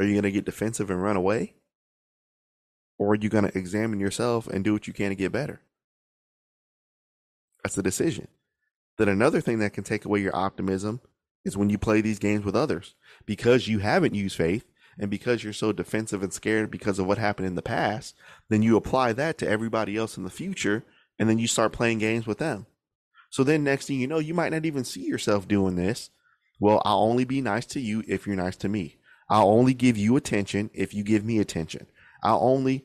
Are 0.00 0.06
you 0.06 0.14
going 0.14 0.22
to 0.22 0.30
get 0.30 0.46
defensive 0.46 0.88
and 0.88 1.02
run 1.02 1.16
away? 1.16 1.52
Or 2.98 3.10
are 3.10 3.16
you 3.16 3.28
going 3.28 3.44
to 3.44 3.58
examine 3.58 4.00
yourself 4.00 4.46
and 4.46 4.64
do 4.64 4.72
what 4.72 4.86
you 4.86 4.94
can 4.94 5.10
to 5.10 5.14
get 5.14 5.32
better? 5.32 5.60
That's 7.62 7.74
the 7.74 7.82
decision. 7.82 8.28
Then 8.96 9.10
another 9.10 9.42
thing 9.42 9.58
that 9.58 9.74
can 9.74 9.84
take 9.84 10.06
away 10.06 10.20
your 10.20 10.34
optimism 10.34 11.02
is 11.44 11.56
when 11.56 11.70
you 11.70 11.78
play 11.78 12.00
these 12.00 12.18
games 12.18 12.44
with 12.44 12.56
others. 12.56 12.94
Because 13.26 13.68
you 13.68 13.80
haven't 13.80 14.14
used 14.14 14.36
faith 14.36 14.64
and 14.98 15.10
because 15.10 15.42
you're 15.42 15.52
so 15.52 15.72
defensive 15.72 16.22
and 16.22 16.32
scared 16.32 16.70
because 16.70 16.98
of 16.98 17.06
what 17.06 17.18
happened 17.18 17.46
in 17.48 17.54
the 17.54 17.62
past, 17.62 18.14
then 18.48 18.62
you 18.62 18.76
apply 18.76 19.12
that 19.14 19.38
to 19.38 19.48
everybody 19.48 19.96
else 19.96 20.16
in 20.16 20.24
the 20.24 20.30
future 20.30 20.84
and 21.18 21.28
then 21.28 21.38
you 21.38 21.46
start 21.46 21.72
playing 21.72 21.98
games 21.98 22.26
with 22.26 22.38
them. 22.38 22.66
So 23.30 23.44
then 23.44 23.64
next 23.64 23.86
thing 23.86 23.98
you 23.98 24.06
know, 24.06 24.18
you 24.18 24.34
might 24.34 24.52
not 24.52 24.66
even 24.66 24.84
see 24.84 25.06
yourself 25.06 25.48
doing 25.48 25.76
this. 25.76 26.10
Well, 26.60 26.82
I'll 26.84 27.02
only 27.02 27.24
be 27.24 27.40
nice 27.40 27.66
to 27.66 27.80
you 27.80 28.04
if 28.06 28.26
you're 28.26 28.36
nice 28.36 28.56
to 28.56 28.68
me. 28.68 28.98
I'll 29.28 29.48
only 29.48 29.72
give 29.72 29.96
you 29.96 30.16
attention 30.16 30.70
if 30.74 30.92
you 30.92 31.02
give 31.02 31.24
me 31.24 31.38
attention. 31.38 31.86
I'll 32.22 32.42
only, 32.42 32.84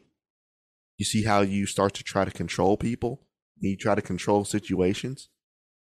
you 0.98 1.06
see 1.06 1.24
how 1.24 1.41
you 1.41 1.65
start 1.65 1.93
to 1.96 2.04
try 2.04 2.26
to 2.26 2.32
control 2.32 2.78
people? 2.78 3.22
You 3.60 3.76
try 3.76 3.96
to 3.96 4.02
control 4.02 4.46
situations? 4.46 5.30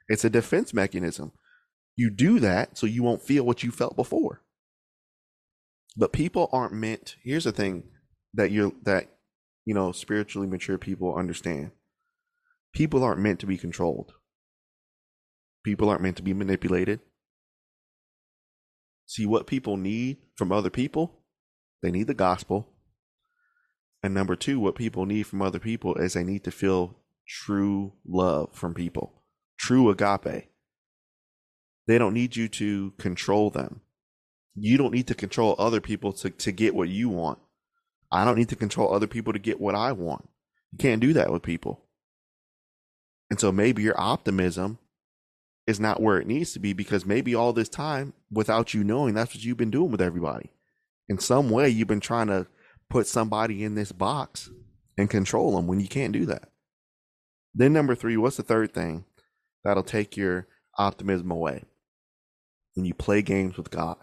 It's 0.09 0.25
a 0.25 0.31
defense 0.31 0.73
mechanism. 0.73 1.33
You 1.97 2.11
do 2.11 2.41
that 2.41 2.77
so 2.77 2.87
you 2.87 3.03
won't 3.03 3.23
feel 3.23 3.45
what 3.45 3.63
you 3.63 3.71
felt 3.71 3.97
before. 3.97 4.43
But 5.97 6.13
people 6.13 6.49
aren't 6.53 6.73
meant, 6.73 7.17
here's 7.23 7.45
the 7.45 7.53
thing 7.53 7.85
that 8.35 8.51
you're, 8.51 8.73
that, 8.83 9.09
you 9.65 9.75
know, 9.75 9.93
spiritually 9.93 10.49
mature 10.49 10.79
people 10.79 11.15
understand. 11.15 11.71
People 12.73 13.05
aren't 13.05 13.21
meant 13.21 13.39
to 13.41 13.47
be 13.47 13.57
controlled. 13.57 14.13
People 15.65 15.89
aren't 15.89 16.03
meant 16.03 16.17
to 16.17 16.23
be 16.23 16.35
manipulated. 16.35 17.01
See 19.07 19.27
what 19.27 19.47
people 19.47 19.77
need 19.77 20.19
from 20.35 20.51
other 20.51 20.71
people? 20.71 21.21
They 21.83 21.91
need 21.91 22.09
the 22.09 22.15
gospel. 22.15 22.69
And 24.03 24.13
number 24.13 24.37
two, 24.37 24.59
what 24.59 24.75
people 24.75 25.07
need 25.07 25.27
from 25.27 25.41
other 25.41 25.59
people 25.59 25.95
is 25.95 26.15
they 26.15 26.25
need 26.25 26.45
to 26.45 26.51
feel 26.51 26.99
true 27.27 27.93
love 28.05 28.51
from 28.53 28.75
people, 28.75 29.23
true 29.59 29.89
agape. 29.89 30.49
They 31.87 31.99
don't 31.99 32.15
need 32.15 32.37
you 32.37 32.49
to 32.49 32.93
control 32.99 33.51
them. 33.51 33.81
You 34.55 34.79
don't 34.79 34.93
need 34.95 35.09
to 35.09 35.15
control 35.15 35.55
other 35.59 35.81
people 35.81 36.13
to, 36.15 36.31
to 36.31 36.53
get 36.53 36.75
what 36.75 36.89
you 36.89 37.09
want. 37.09 37.39
I 38.11 38.25
don't 38.25 38.39
need 38.39 38.49
to 38.51 38.57
control 38.57 38.95
other 38.95 39.07
people 39.09 39.33
to 39.33 39.39
get 39.39 39.61
what 39.61 39.75
I 39.75 39.93
want. 39.93 40.29
You 40.73 40.79
can't 40.79 41.01
do 41.01 41.13
that 41.15 41.33
with 41.33 41.43
people. 41.43 41.83
And 43.31 43.41
so 43.41 43.51
maybe 43.51 43.83
your 43.83 44.01
optimism 44.01 44.79
is 45.67 45.81
not 45.81 46.01
where 46.01 46.21
it 46.21 46.27
needs 46.27 46.53
to 46.53 46.61
be 46.61 46.73
because 46.73 47.05
maybe 47.07 47.35
all 47.35 47.53
this 47.53 47.69
time, 47.69 48.13
without 48.31 48.75
you 48.75 48.85
knowing, 48.85 49.15
that's 49.15 49.35
what 49.35 49.43
you've 49.43 49.57
been 49.57 49.71
doing 49.71 49.91
with 49.91 50.01
everybody. 50.01 50.51
In 51.09 51.19
some 51.19 51.51
way, 51.51 51.69
you've 51.69 51.89
been 51.89 52.01
trying 52.01 52.29
to 52.29 52.47
put 52.89 53.07
somebody 53.07 53.65
in 53.65 53.75
this 53.75 53.93
box 53.93 54.51
and 54.97 55.11
control 55.11 55.57
them 55.57 55.67
when 55.67 55.81
you 55.81 55.89
can't 55.89 56.13
do 56.13 56.27
that. 56.27 56.51
Then, 57.55 57.73
number 57.73 57.95
three, 57.95 58.17
what's 58.17 58.37
the 58.37 58.43
third 58.43 58.75
thing 58.75 59.05
that'll 59.65 59.83
take 59.83 60.17
your 60.17 60.47
optimism 60.79 61.31
away? 61.31 61.65
When 62.75 62.85
you 62.85 62.95
play 62.95 63.23
games 63.23 63.57
with 63.57 63.71
God. 63.71 63.99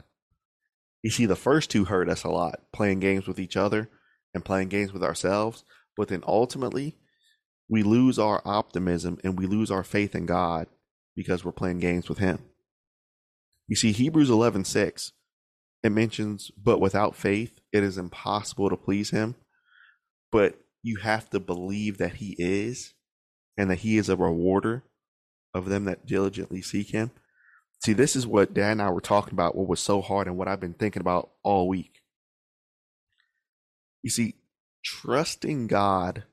You 1.03 1.10
see, 1.10 1.25
the 1.25 1.36
first 1.36 1.69
two 1.69 1.86
hurt 1.86 2.10
us 2.10 2.23
a 2.23 2.29
lot, 2.29 2.62
playing 2.71 2.99
games 2.99 3.27
with 3.27 3.39
each 3.39 3.57
other 3.57 3.89
and 4.34 4.45
playing 4.45 4.69
games 4.69 4.93
with 4.93 5.03
ourselves. 5.03 5.63
But 5.97 6.07
then 6.07 6.23
ultimately, 6.25 6.95
we 7.69 7.84
lose 7.84 8.19
our 8.19 8.41
optimism 8.45 9.17
and 9.23 9.38
we 9.38 9.45
lose 9.45 9.71
our 9.71 9.84
faith 9.84 10.15
in 10.15 10.25
God 10.25 10.67
because 11.15 11.43
we're 11.43 11.51
playing 11.51 11.79
games 11.79 12.07
with 12.07 12.19
him. 12.19 12.39
You 13.67 13.75
see 13.75 13.91
Hebrews 13.91 14.29
11:6 14.29 15.12
it 15.84 15.91
mentions 15.91 16.51
but 16.51 16.79
without 16.79 17.15
faith 17.15 17.60
it 17.71 17.84
is 17.84 17.97
impossible 17.97 18.69
to 18.69 18.77
please 18.77 19.10
him 19.10 19.34
but 20.31 20.60
you 20.84 20.97
have 20.97 21.29
to 21.29 21.39
believe 21.39 21.97
that 21.97 22.15
he 22.15 22.36
is 22.38 22.93
and 23.57 23.69
that 23.69 23.79
he 23.79 23.97
is 23.97 24.10
a 24.10 24.15
rewarder 24.15 24.84
of 25.53 25.65
them 25.65 25.86
that 25.86 26.05
diligently 26.05 26.62
seek 26.62 26.91
him. 26.91 27.12
See, 27.83 27.93
this 27.93 28.15
is 28.15 28.27
what 28.27 28.53
Dad 28.53 28.73
and 28.73 28.81
I 28.81 28.89
were 28.91 29.01
talking 29.01 29.33
about, 29.33 29.55
what 29.55 29.67
was 29.67 29.79
so 29.79 30.01
hard 30.01 30.27
and 30.27 30.37
what 30.37 30.47
I've 30.47 30.59
been 30.59 30.73
thinking 30.73 31.01
about 31.01 31.31
all 31.41 31.67
week. 31.67 32.01
You 34.03 34.11
see, 34.11 34.35
trusting 34.83 35.67
God 35.67 36.25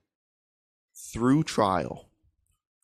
through 1.12 1.44
trial, 1.44 2.10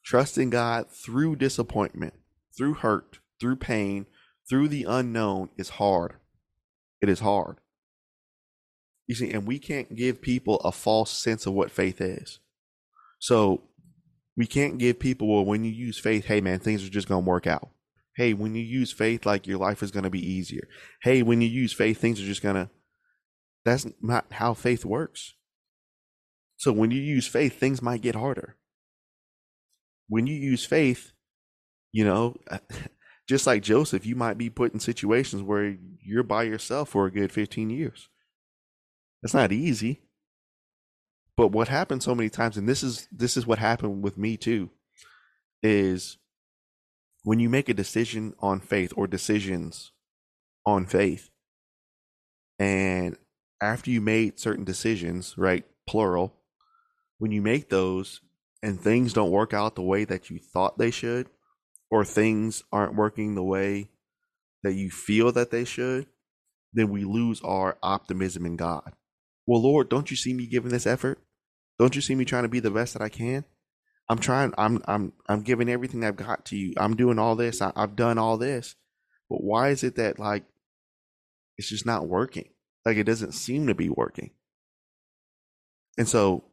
trusting 0.05 0.51
God 0.51 0.91
through 0.91 1.37
disappointment, 1.37 2.15
through 2.57 2.75
hurt, 2.75 3.19
through 3.39 3.57
pain, 3.57 4.07
through 4.49 4.69
the 4.69 4.85
unknown 4.85 5.51
is 5.59 5.71
hard. 5.71 6.15
It 7.03 7.09
is 7.11 7.21
hard. 7.21 7.59
You 9.07 9.15
see, 9.15 9.31
and 9.31 9.47
we 9.47 9.59
can't 9.59 9.95
give 9.95 10.23
people 10.23 10.57
a 10.61 10.73
false 10.73 11.11
sense 11.11 11.45
of 11.45 11.53
what 11.53 11.71
faith 11.71 12.01
is. 12.01 12.39
So 13.19 13.63
we 14.37 14.47
can't 14.47 14.79
give 14.79 14.99
people, 14.99 15.29
well, 15.29 15.45
when 15.45 15.65
you 15.65 15.71
use 15.71 15.99
faith, 15.99 16.25
hey 16.25 16.41
man, 16.41 16.61
things 16.61 16.87
are 16.87 16.91
just 16.91 17.09
going 17.09 17.25
to 17.25 17.29
work 17.29 17.47
out. 17.47 17.69
Hey, 18.17 18.33
when 18.33 18.55
you 18.55 18.63
use 18.63 18.93
faith, 18.93 19.27
like 19.27 19.47
your 19.47 19.59
life 19.59 19.83
is 19.83 19.91
going 19.91 20.05
to 20.05 20.11
be 20.11 20.25
easier. 20.25 20.69
Hey, 21.03 21.23
when 21.23 21.41
you 21.41 21.49
use 21.49 21.73
faith, 21.73 22.01
things 22.01 22.21
are 22.21 22.27
just 22.27 22.43
going 22.43 22.55
to, 22.55 22.71
that's 23.65 23.87
not 24.01 24.27
how 24.31 24.55
faith 24.55 24.85
works. 24.85 25.35
So 26.57 26.73
when 26.73 26.91
you 26.91 27.01
use 27.01 27.27
faith, 27.27 27.59
things 27.59 27.83
might 27.83 28.03
get 28.03 28.15
harder. 28.15 28.57
When 30.09 30.27
you 30.27 30.35
use 30.35 30.65
faith, 30.65 31.13
you 31.93 32.05
know, 32.05 32.37
just 33.29 33.47
like 33.47 33.63
Joseph, 33.63 34.07
you 34.07 34.15
might 34.15 34.39
be 34.39 34.51
put 34.51 34.73
in 34.73 34.81
situations 34.81 35.43
where 35.43 35.77
you're 36.01 36.23
by 36.23 36.45
yourself 36.45 36.91
for 36.91 37.07
a 37.07 37.11
good 37.11 37.33
15 37.33 37.71
years. 37.71 38.09
It's 39.23 39.35
not 39.35 39.53
easy. 39.53 40.03
But 41.37 41.49
what 41.49 41.69
happens 41.69 42.05
so 42.05 42.15
many 42.15 42.29
times, 42.31 42.57
and 42.57 42.69
this 42.69 42.83
is 42.83 43.09
this 43.11 43.37
is 43.37 43.47
what 43.47 43.59
happened 43.59 44.03
with 44.03 44.17
me 44.17 44.37
too, 44.37 44.71
is 45.63 46.19
when 47.25 47.41
you 47.41 47.49
make 47.49 47.69
a 47.69 47.75
decision 47.75 48.35
on 48.39 48.61
faith 48.61 48.93
or 48.97 49.07
decisions 49.07 49.91
on 50.65 50.87
faith, 50.87 51.31
and 52.59 53.17
after 53.61 53.91
you 53.91 54.01
made 54.01 54.39
certain 54.39 54.65
decisions, 54.65 55.37
right, 55.37 55.65
plural, 55.89 56.35
when 57.19 57.33
you 57.33 57.43
make 57.43 57.71
those 57.71 58.21
and 58.63 58.81
things 58.81 59.13
don't 59.13 59.31
work 59.31 59.53
out 59.53 59.75
the 59.75 59.83
way 59.83 60.05
that 60.05 60.31
you 60.31 60.39
thought 60.39 60.79
they 60.79 60.91
should, 60.91 61.29
or 61.91 62.05
things 62.05 62.63
aren't 62.73 62.95
working 62.95 63.35
the 63.35 63.43
way 63.43 63.89
that 64.63 64.75
you 64.75 64.91
feel 64.91 65.33
that 65.33 65.51
they 65.51 65.65
should, 65.65 66.07
then 66.73 66.91
we 66.91 67.05
lose 67.05 67.41
our 67.43 67.79
optimism 67.83 68.45
in 68.45 68.57
God. 68.57 68.93
Well, 69.47 69.63
Lord, 69.63 69.89
don't 69.89 70.11
you 70.11 70.17
see 70.17 70.33
me 70.35 70.47
giving 70.47 70.71
this 70.71 70.87
effort? 70.87 71.19
Don't 71.79 71.95
you 71.95 72.01
see 72.01 72.15
me 72.15 72.25
trying 72.25 72.45
to 72.45 72.49
be 72.49 72.61
the 72.61 72.71
best 72.71 72.95
that 72.95 73.03
I 73.03 73.09
can? 73.09 73.45
I'm 74.09 74.19
trying. 74.19 74.53
I'm 74.59 74.83
I'm 74.87 75.13
I'm 75.29 75.43
giving 75.43 75.69
everything 75.69 76.05
I've 76.05 76.17
got 76.17 76.45
to 76.47 76.57
you. 76.57 76.75
I'm 76.77 76.97
doing 76.97 77.19
all 77.19 77.37
this. 77.37 77.63
I, 77.63 77.73
I've 77.75 77.97
done 77.97 78.19
all 78.19 78.37
this. 78.37 78.77
But 79.31 79.43
why 79.43 79.71
is 79.71 79.83
it 79.83 79.97
that 79.97 80.19
like 80.19 80.45
it's 81.57 81.69
just 81.69 81.87
not 81.87 82.07
working? 82.07 82.49
Like 82.85 82.97
it 82.97 83.05
doesn't 83.05 83.33
seem 83.33 83.67
to 83.67 83.75
be 83.75 83.89
working. 83.89 84.31
And 85.97 86.09
so 86.09 86.45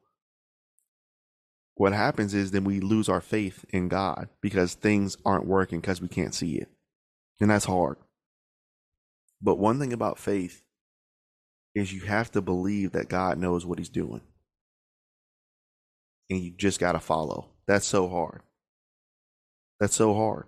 what 1.76 1.94
happens 1.94 2.34
is 2.34 2.52
then 2.52 2.64
we 2.64 2.80
lose 2.80 3.10
our 3.10 3.22
faith 3.22 3.66
in 3.70 3.90
God 3.90 4.30
because 4.42 4.76
things 4.76 5.18
aren't 5.26 5.48
working 5.48 5.82
because 5.82 6.02
we 6.02 6.08
can't 6.08 6.34
see 6.36 6.56
it. 6.58 6.70
And 7.40 7.50
that's 7.50 7.66
hard. 7.66 7.98
But 9.42 9.58
one 9.58 9.80
thing 9.80 9.92
about 9.92 10.20
faith 10.20 10.64
is 11.74 11.92
you 11.92 12.02
have 12.02 12.32
to 12.32 12.42
believe 12.42 12.92
that 12.92 13.10
God 13.10 13.38
knows 13.38 13.66
what 13.66 13.80
he's 13.80 13.90
doing. 13.90 14.22
And 16.32 16.40
you 16.40 16.52
just 16.52 16.80
got 16.80 16.94
to 16.94 17.00
follow. 17.00 17.50
That's 17.68 17.86
so 17.86 18.08
hard. 18.08 18.42
That's 19.82 19.96
so 19.96 20.16
hard. 20.16 20.46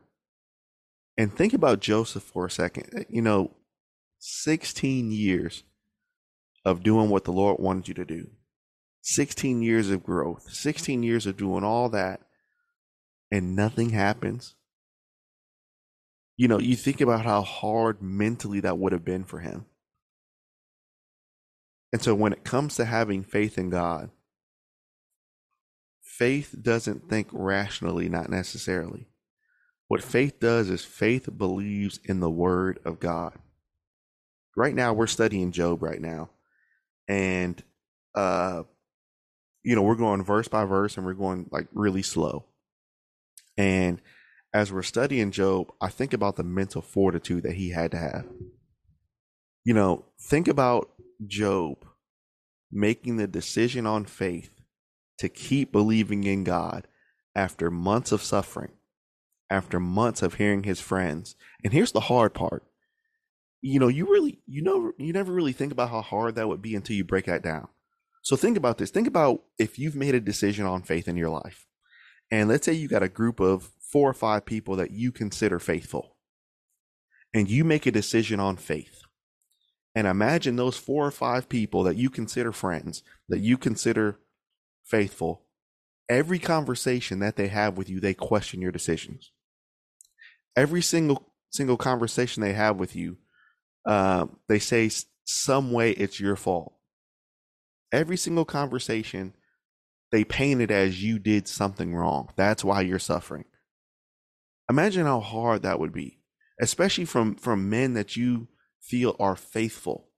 And 1.18 1.32
think 1.32 1.54
about 1.54 1.82
Joseph 1.82 2.24
for 2.24 2.46
a 2.46 2.52
second. 2.52 2.90
Eh, 2.96 3.04
you 3.10 3.22
know, 3.22 3.52
16 4.20 5.12
years 5.12 5.64
of 6.66 6.84
doing 6.84 7.10
what 7.10 7.26
the 7.26 7.34
Lord 7.34 7.60
wanted 7.60 7.90
you 7.90 7.94
to 7.96 8.06
do. 8.06 8.30
16 9.02 9.62
years 9.62 9.90
of 9.90 10.04
growth, 10.04 10.50
16 10.50 11.04
years 11.04 11.26
of 11.26 11.36
doing 11.36 11.66
all 11.66 11.90
that, 11.90 12.22
and 13.30 13.54
nothing 13.54 13.90
happens. 13.90 14.56
You 16.38 16.48
know, 16.48 16.60
you 16.60 16.78
think 16.78 17.02
about 17.02 17.26
how 17.26 17.42
hard 17.42 18.02
mentally 18.02 18.62
that 18.62 18.78
would 18.78 18.94
have 18.94 19.04
been 19.04 19.26
for 19.26 19.40
him. 19.40 19.66
And 21.92 22.02
so 22.02 22.16
when 22.16 22.32
it 22.32 22.46
comes 22.46 22.78
to 22.78 22.86
having 22.86 23.24
faith 23.24 23.58
in 23.58 23.70
God, 23.70 24.10
faith 26.18 26.56
doesn't 26.62 27.10
think 27.10 27.28
rationally, 27.32 28.08
not 28.08 28.30
necessarily. 28.30 29.08
What 29.88 30.04
faith 30.04 30.40
does 30.40 30.70
is 30.70 30.86
faith 30.86 31.30
believes 31.38 32.00
in 32.04 32.20
the 32.20 32.30
word 32.30 32.80
of 32.86 33.00
God. 33.00 33.34
Right 34.56 34.76
now, 34.76 34.94
we're 34.94 35.08
studying 35.08 35.52
Job 35.52 35.82
right 35.82 36.00
now. 36.00 36.30
And, 37.08 37.62
uh, 38.16 38.64
you 39.64 39.76
know, 39.76 39.82
we're 39.82 39.96
going 39.96 40.24
verse 40.24 40.48
by 40.48 40.66
verse 40.66 40.98
and 40.98 41.06
we're 41.06 41.14
going 41.14 41.50
like 41.52 41.68
really 41.74 42.04
slow. 42.04 42.46
And 43.58 44.00
as 44.54 44.72
we're 44.72 44.84
studying 44.84 45.32
Job, 45.32 45.72
I 45.82 45.90
think 45.90 46.14
about 46.14 46.36
the 46.36 46.44
mental 46.44 46.82
fortitude 46.82 47.44
that 47.44 47.56
he 47.56 47.72
had 47.72 47.92
to 47.92 47.98
have. 47.98 48.26
You 49.66 49.74
know, 49.74 50.06
think 50.20 50.48
about 50.48 50.92
Job 51.26 51.86
making 52.72 53.18
the 53.18 53.28
decision 53.28 53.86
on 53.86 54.06
faith 54.06 54.53
to 55.24 55.30
keep 55.30 55.72
believing 55.72 56.24
in 56.24 56.44
God 56.44 56.88
after 57.36 57.72
months 57.72 58.12
of 58.12 58.22
suffering 58.22 58.74
after 59.54 59.80
months 59.80 60.24
of 60.24 60.34
hearing 60.34 60.64
his 60.64 60.82
friends. 60.82 61.36
And 61.64 61.72
here's 61.72 61.92
the 61.92 62.00
hard 62.00 62.34
part. 62.34 62.64
You 63.62 63.80
know, 63.80 63.88
you 63.88 64.06
really 64.10 64.40
you 64.48 64.64
know 64.64 64.92
you 64.98 65.14
never 65.14 65.32
really 65.32 65.54
think 65.54 65.72
about 65.72 65.92
how 65.92 66.02
hard 66.02 66.36
that 66.36 66.48
would 66.48 66.62
be 66.62 66.76
until 66.76 66.96
you 66.96 67.04
break 67.04 67.26
that 67.26 67.44
down. 67.44 67.68
So 68.24 68.36
think 68.36 68.58
about 68.58 68.80
this. 68.80 68.90
Think 68.90 69.08
about 69.08 69.44
if 69.60 69.78
you've 69.78 69.96
made 69.96 70.16
a 70.16 70.20
decision 70.20 70.66
on 70.66 70.82
faith 70.82 71.08
in 71.08 71.18
your 71.18 71.30
life. 71.30 71.68
And 72.32 72.50
let's 72.50 72.66
say 72.66 72.74
you 72.74 72.88
got 72.88 73.04
a 73.04 73.10
group 73.10 73.40
of 73.40 73.70
four 73.80 74.10
or 74.10 74.14
five 74.14 74.44
people 74.46 74.76
that 74.78 74.92
you 74.92 75.12
consider 75.12 75.60
faithful. 75.60 76.16
And 77.34 77.50
you 77.50 77.64
make 77.64 77.86
a 77.86 77.92
decision 77.92 78.40
on 78.40 78.58
faith. 78.58 79.04
And 79.96 80.08
imagine 80.08 80.56
those 80.56 80.78
four 80.78 81.06
or 81.06 81.12
five 81.12 81.48
people 81.48 81.84
that 81.84 81.96
you 81.96 82.10
consider 82.10 82.52
friends, 82.52 83.04
that 83.30 83.40
you 83.40 83.58
consider 83.58 84.18
faithful, 84.84 85.46
every 86.10 86.40
conversation 86.40 87.20
that 87.20 87.36
they 87.36 87.48
have 87.48 87.78
with 87.78 87.90
you, 87.90 88.00
they 88.00 88.14
question 88.14 88.62
your 88.62 88.72
decisions 88.72 89.32
every 90.56 90.82
single 90.82 91.32
single 91.50 91.78
conversation 91.78 92.42
they 92.42 92.54
have 92.54 92.78
with 92.78 92.96
you, 92.96 93.18
uh, 93.86 94.26
they 94.48 94.60
say 94.60 94.90
some 95.26 95.72
way 95.72 95.92
it's 95.92 96.20
your 96.20 96.36
fault. 96.36 96.74
Every 97.92 98.18
single 98.18 98.46
conversation, 98.46 99.34
they 100.12 100.24
paint 100.24 100.62
it 100.62 100.72
as 100.72 101.04
you 101.04 101.20
did 101.20 101.48
something 101.48 101.94
wrong. 101.94 102.30
That's 102.36 102.64
why 102.64 102.82
you're 102.82 103.00
suffering. 103.00 103.46
Imagine 104.70 105.06
how 105.06 105.20
hard 105.20 105.62
that 105.62 105.80
would 105.80 105.94
be, 105.94 106.20
especially 106.60 107.06
from 107.06 107.36
from 107.36 107.70
men 107.70 107.94
that 107.94 108.16
you 108.16 108.48
feel 108.82 109.16
are 109.20 109.36
faithful, 109.36 110.10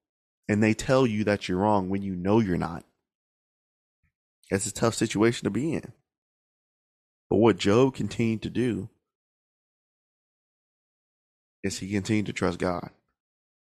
and 0.47 0.61
they 0.61 0.73
tell 0.73 1.05
you 1.05 1.23
that 1.25 1.47
you're 1.47 1.59
wrong 1.59 1.89
when 1.89 2.01
you 2.01 2.15
know 2.15 2.39
you're 2.39 2.57
not. 2.57 2.85
It's 4.49 4.67
a 4.67 4.73
tough 4.73 4.95
situation 4.95 5.45
to 5.45 5.49
be 5.49 5.73
in. 5.73 5.91
But 7.29 7.37
what 7.37 7.57
Job 7.57 7.95
continued 7.95 8.43
to 8.43 8.49
do 8.49 8.89
is 11.63 11.79
he 11.79 11.89
continued 11.91 12.27
to 12.27 12.33
trust 12.33 12.59
God. 12.59 12.91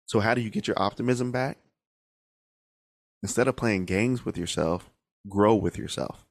So, 0.07 0.19
how 0.19 0.33
do 0.33 0.41
you 0.41 0.49
get 0.49 0.67
your 0.67 0.81
optimism 0.81 1.31
back? 1.31 1.57
Instead 3.23 3.47
of 3.47 3.55
playing 3.55 3.85
games 3.85 4.25
with 4.25 4.37
yourself, 4.37 4.89
grow 5.29 5.53
with 5.53 5.77
yourself. 5.77 6.25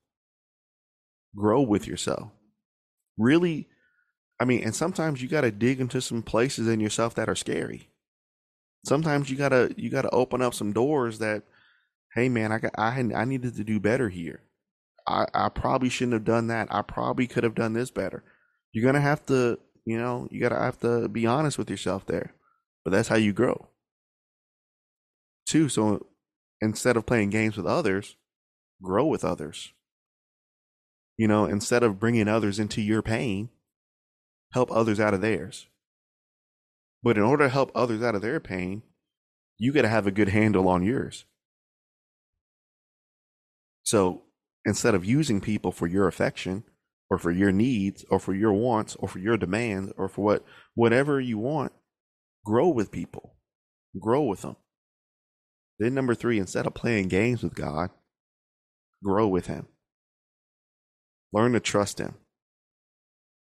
Grow 1.36 1.60
with 1.60 1.86
yourself. 1.86 2.32
Really, 3.16 3.68
I 4.40 4.44
mean, 4.44 4.64
and 4.64 4.74
sometimes 4.74 5.22
you 5.22 5.28
got 5.28 5.42
to 5.42 5.52
dig 5.52 5.80
into 5.80 6.00
some 6.00 6.22
places 6.22 6.66
in 6.66 6.80
yourself 6.80 7.14
that 7.14 7.28
are 7.28 7.36
scary. 7.36 7.88
Sometimes 8.84 9.30
you 9.30 9.36
gotta 9.36 9.72
you 9.76 9.90
gotta 9.90 10.10
open 10.10 10.40
up 10.40 10.54
some 10.54 10.72
doors 10.72 11.18
that, 11.18 11.42
hey 12.14 12.28
man, 12.28 12.52
I 12.52 12.58
got 12.58 12.72
I 12.78 12.98
I 13.14 13.24
needed 13.24 13.56
to 13.56 13.64
do 13.64 13.80
better 13.80 14.08
here. 14.08 14.42
I 15.06 15.26
I 15.34 15.48
probably 15.48 15.88
shouldn't 15.88 16.14
have 16.14 16.24
done 16.24 16.48
that. 16.48 16.68
I 16.70 16.82
probably 16.82 17.26
could 17.26 17.44
have 17.44 17.54
done 17.54 17.72
this 17.72 17.90
better. 17.90 18.22
You're 18.72 18.84
gonna 18.84 19.00
have 19.00 19.24
to 19.26 19.58
you 19.84 19.98
know, 19.98 20.28
you 20.30 20.40
gotta 20.40 20.58
have 20.58 20.78
to 20.80 21.08
be 21.08 21.26
honest 21.26 21.58
with 21.58 21.70
yourself 21.70 22.06
there. 22.06 22.34
But 22.84 22.92
that's 22.92 23.08
how 23.08 23.16
you 23.16 23.32
grow. 23.32 23.68
Too, 25.48 25.68
so 25.68 26.06
instead 26.60 26.96
of 26.96 27.06
playing 27.06 27.30
games 27.30 27.56
with 27.56 27.66
others, 27.66 28.16
grow 28.82 29.06
with 29.06 29.24
others. 29.24 29.72
You 31.16 31.28
know, 31.28 31.44
instead 31.44 31.82
of 31.82 31.98
bringing 32.00 32.28
others 32.28 32.58
into 32.58 32.80
your 32.80 33.02
pain, 33.02 33.50
help 34.52 34.70
others 34.70 35.00
out 35.00 35.14
of 35.14 35.20
theirs. 35.20 35.66
But 37.02 37.16
in 37.16 37.22
order 37.22 37.44
to 37.44 37.50
help 37.50 37.70
others 37.74 38.02
out 38.02 38.14
of 38.14 38.22
their 38.22 38.40
pain, 38.40 38.82
you 39.58 39.72
got 39.72 39.82
to 39.82 39.88
have 39.88 40.06
a 40.06 40.12
good 40.12 40.28
handle 40.28 40.68
on 40.68 40.82
yours. 40.82 41.24
So 43.82 44.22
instead 44.64 44.94
of 44.94 45.04
using 45.04 45.40
people 45.40 45.72
for 45.72 45.86
your 45.86 46.06
affection, 46.06 46.64
or 47.10 47.18
for 47.18 47.32
your 47.32 47.52
needs 47.52 48.04
or 48.08 48.18
for 48.18 48.34
your 48.34 48.52
wants 48.52 48.94
or 48.96 49.08
for 49.08 49.18
your 49.18 49.36
demands 49.36 49.92
or 49.96 50.08
for 50.08 50.24
what 50.24 50.44
whatever 50.74 51.20
you 51.20 51.38
want 51.38 51.72
grow 52.44 52.68
with 52.68 52.92
people. 52.92 53.34
Grow 54.00 54.22
with 54.22 54.42
them 54.42 54.56
then 55.78 55.94
number 55.94 56.14
three 56.14 56.38
instead 56.38 56.66
of 56.66 56.74
playing 56.74 57.08
games 57.08 57.42
with 57.42 57.54
god 57.54 57.90
grow 59.02 59.26
with 59.26 59.46
him. 59.46 59.66
Learn 61.32 61.52
to 61.52 61.60
trust 61.60 61.98
him. 61.98 62.16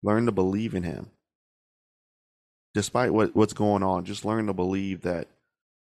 Learn 0.02 0.26
to 0.26 0.32
believe 0.32 0.74
in 0.74 0.84
him. 0.84 1.10
Despite 2.72 3.12
what, 3.12 3.34
what's 3.34 3.52
going 3.52 3.82
on 3.82 4.04
just 4.04 4.24
learn 4.24 4.46
to 4.46 4.54
believe 4.54 5.02
that 5.02 5.28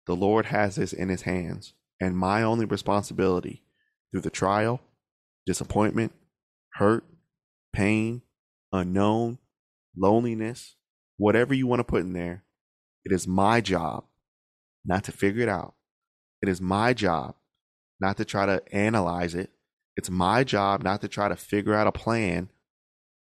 the 0.08 0.16
lord 0.16 0.48
has 0.48 0.76
this 0.76 0.94
in 0.94 1.10
his 1.10 1.22
hands 1.22 1.74
and 2.02 2.18
my 2.18 2.44
only 2.44 2.66
responsibility 2.66 3.62
through 4.12 4.21
the 4.21 4.30
trial 4.30 4.82
disappointment 5.45 6.12
hurt 6.76 7.04
pain, 7.74 8.21
unknown, 8.71 9.38
loneliness, 9.97 10.76
whatever 11.17 11.54
you 11.54 11.67
want 11.67 11.80
to 11.80 11.84
put 11.84 12.02
in 12.02 12.13
there, 12.13 12.43
it 13.04 13.12
is 13.12 13.28
my 13.28 13.62
job 13.62 14.06
not 14.86 15.04
to 15.06 15.12
figure 15.12 15.43
it 15.43 15.50
out. 15.50 15.74
It 16.41 16.50
is 16.50 16.62
my 16.62 16.93
job 16.93 17.36
not 18.00 18.17
to 18.17 18.26
try 18.26 18.45
to 18.45 18.62
analyze 18.71 19.36
it. 19.36 19.52
It's 19.95 20.10
my 20.10 20.43
job 20.43 20.84
not 20.84 21.02
to 21.02 21.08
try 21.08 21.28
to 21.30 21.36
figure 21.36 21.74
out 21.74 21.88
a 21.88 21.91
plan. 21.91 22.50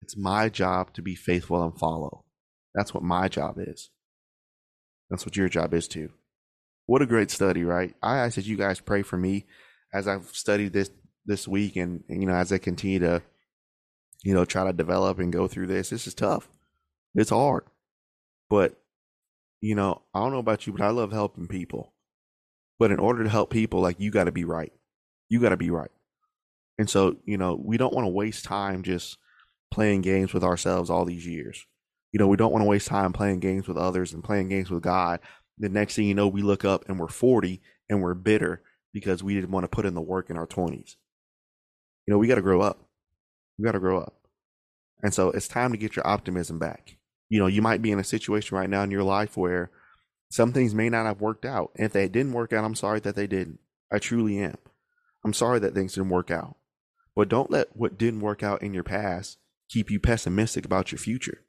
It's 0.02 0.18
my 0.18 0.50
job 0.50 0.94
to 0.94 1.02
be 1.02 1.16
faithful 1.16 1.64
and 1.64 1.78
follow. 1.78 2.26
That's 2.74 2.94
what 2.94 3.04
my 3.04 3.28
job 3.28 3.58
is. 3.60 3.90
That's 5.10 5.26
what 5.26 5.36
your 5.36 5.50
job 5.50 5.74
is 5.74 5.88
too. 5.88 6.10
What 6.86 7.02
a 7.02 7.06
great 7.06 7.30
study, 7.30 7.64
right? 7.64 7.94
I 8.02 8.18
ask 8.18 8.36
that 8.36 8.46
you 8.46 8.58
guys 8.58 8.80
pray 8.80 9.04
for 9.04 9.16
me 9.16 9.46
as 9.94 10.08
I've 10.08 10.28
studied 10.34 10.74
this 10.74 10.90
this 11.26 11.48
week 11.48 11.76
and, 11.76 12.04
and 12.10 12.22
you 12.22 12.28
know 12.28 12.36
as 12.36 12.52
I 12.52 12.58
continue 12.58 13.00
to 13.00 13.22
you 14.24 14.34
know, 14.34 14.46
try 14.46 14.64
to 14.66 14.74
develop 14.74 15.20
and 15.20 15.32
go 15.32 15.48
through 15.48 15.68
this. 15.68 15.90
This 15.90 16.08
is 16.08 16.14
tough. 16.14 16.50
It's 17.14 17.30
hard. 17.30 17.66
But, 18.50 18.76
you 19.62 19.76
know, 19.76 20.02
I 20.14 20.20
don't 20.20 20.32
know 20.32 20.40
about 20.40 20.66
you, 20.66 20.74
but 20.74 20.82
I 20.82 20.90
love 20.90 21.12
helping 21.12 21.48
people. 21.48 21.94
But 22.80 22.92
in 22.92 23.00
order 23.00 23.24
to 23.24 23.30
help 23.30 23.50
people, 23.50 23.82
like 23.82 24.00
you 24.00 24.10
got 24.10 24.24
to 24.24 24.32
be 24.32 24.46
right. 24.46 24.72
You 25.30 25.40
got 25.40 25.50
to 25.50 25.58
be 25.58 25.70
right. 25.70 25.92
And 26.78 26.90
so, 26.90 27.18
you 27.26 27.38
know, 27.38 27.56
we 27.62 27.78
don't 27.78 27.94
want 27.94 28.06
to 28.06 28.12
waste 28.12 28.46
time 28.46 28.82
just 28.82 29.18
playing 29.70 30.02
games 30.02 30.34
with 30.34 30.44
ourselves 30.44 30.90
all 30.90 31.06
these 31.06 31.28
years. 31.28 31.66
You 32.12 32.20
know, 32.20 32.28
we 32.28 32.38
don't 32.38 32.52
want 32.52 32.64
to 32.64 32.70
waste 32.70 32.88
time 32.88 33.14
playing 33.14 33.40
games 33.40 33.68
with 33.68 33.78
others 33.78 34.14
and 34.14 34.24
playing 34.24 34.50
games 34.50 34.70
with 34.70 34.84
God. 34.84 35.20
The 35.58 35.70
next 35.70 35.96
thing 35.96 36.06
you 36.06 36.16
know, 36.16 36.28
we 36.28 36.42
look 36.42 36.64
up 36.64 36.88
and 36.88 37.00
we're 37.00 37.08
40 37.08 37.62
and 37.90 38.02
we're 38.02 38.14
bitter 38.14 38.62
because 38.94 39.24
we 39.24 39.34
didn't 39.34 39.52
want 39.52 39.64
to 39.64 39.68
put 39.70 39.86
in 39.86 39.96
the 39.96 40.02
work 40.02 40.30
in 40.30 40.38
our 40.38 40.48
20s. 40.48 40.96
You 42.06 42.14
know, 42.14 42.18
we 42.18 42.28
got 42.28 42.36
to 42.36 42.42
grow 42.42 42.62
up. 42.62 42.80
You 43.58 43.66
got 43.66 43.74
to 43.74 43.80
grow 43.80 44.00
up. 44.00 44.16
And 45.02 45.14
so 45.14 45.30
it's 45.30 45.48
time 45.48 45.72
to 45.72 45.78
get 45.78 45.96
your 45.96 46.08
optimism 46.08 46.60
back. 46.60 46.98
You 47.30 47.40
know, 47.40 47.48
you 47.48 47.62
might 47.62 47.82
be 47.82 47.92
in 47.92 48.00
a 48.00 48.04
situation 48.04 48.58
right 48.58 48.70
now 48.70 48.84
in 48.84 48.92
your 48.92 49.04
life 49.04 49.36
where 49.36 49.72
some 50.30 50.54
things 50.54 50.74
may 50.74 50.90
not 50.90 51.06
have 51.06 51.22
worked 51.22 51.46
out. 51.46 51.72
And 51.76 51.86
if 51.86 51.94
they 51.94 52.08
didn't 52.08 52.34
work 52.34 52.54
out, 52.54 52.64
I'm 52.64 52.76
sorry 52.76 53.00
that 53.02 53.16
they 53.16 53.28
didn't. 53.28 53.60
I 53.92 54.00
truly 54.00 54.40
am. 54.40 54.58
I'm 55.26 55.34
sorry 55.34 55.60
that 55.60 55.74
things 55.74 55.94
didn't 55.94 56.10
work 56.10 56.32
out. 56.32 56.58
But 57.16 57.30
don't 57.30 57.52
let 57.52 57.76
what 57.76 57.98
didn't 57.98 58.22
work 58.22 58.44
out 58.44 58.62
in 58.62 58.74
your 58.74 58.84
past 58.84 59.38
keep 59.70 59.90
you 59.90 60.00
pessimistic 60.00 60.66
about 60.66 60.92
your 60.92 61.00
future. 61.00 61.44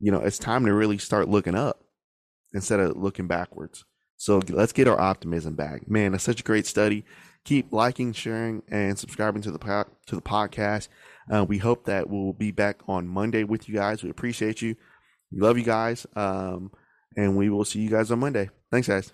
You 0.00 0.12
know, 0.12 0.20
it's 0.20 0.38
time 0.38 0.64
to 0.66 0.74
really 0.74 0.98
start 0.98 1.28
looking 1.28 1.54
up 1.54 1.84
instead 2.52 2.80
of 2.80 2.96
looking 2.96 3.26
backwards. 3.26 3.84
So 4.16 4.40
let's 4.48 4.72
get 4.72 4.88
our 4.88 4.98
optimism 4.98 5.54
back. 5.54 5.88
Man, 5.88 6.14
it's 6.14 6.24
such 6.24 6.40
a 6.40 6.44
great 6.44 6.66
study 6.66 7.04
keep 7.44 7.72
liking, 7.72 8.12
sharing, 8.12 8.62
and 8.68 8.98
subscribing 8.98 9.42
to 9.42 9.50
the 9.50 9.58
po- 9.58 9.86
to 10.06 10.16
the 10.16 10.22
podcast. 10.22 10.88
Uh, 11.30 11.44
we 11.44 11.58
hope 11.58 11.84
that 11.84 12.08
we'll 12.08 12.32
be 12.32 12.50
back 12.50 12.80
on 12.88 13.06
Monday 13.06 13.44
with 13.44 13.68
you 13.68 13.74
guys. 13.74 14.02
We 14.02 14.10
appreciate 14.10 14.60
you. 14.60 14.76
We 15.30 15.40
love 15.40 15.58
you 15.58 15.64
guys, 15.64 16.06
um, 16.16 16.72
and 17.16 17.36
we 17.36 17.48
will 17.50 17.64
see 17.64 17.80
you 17.80 17.90
guys 17.90 18.10
on 18.10 18.18
Monday. 18.18 18.50
Thanks, 18.70 18.88
guys. 18.88 19.12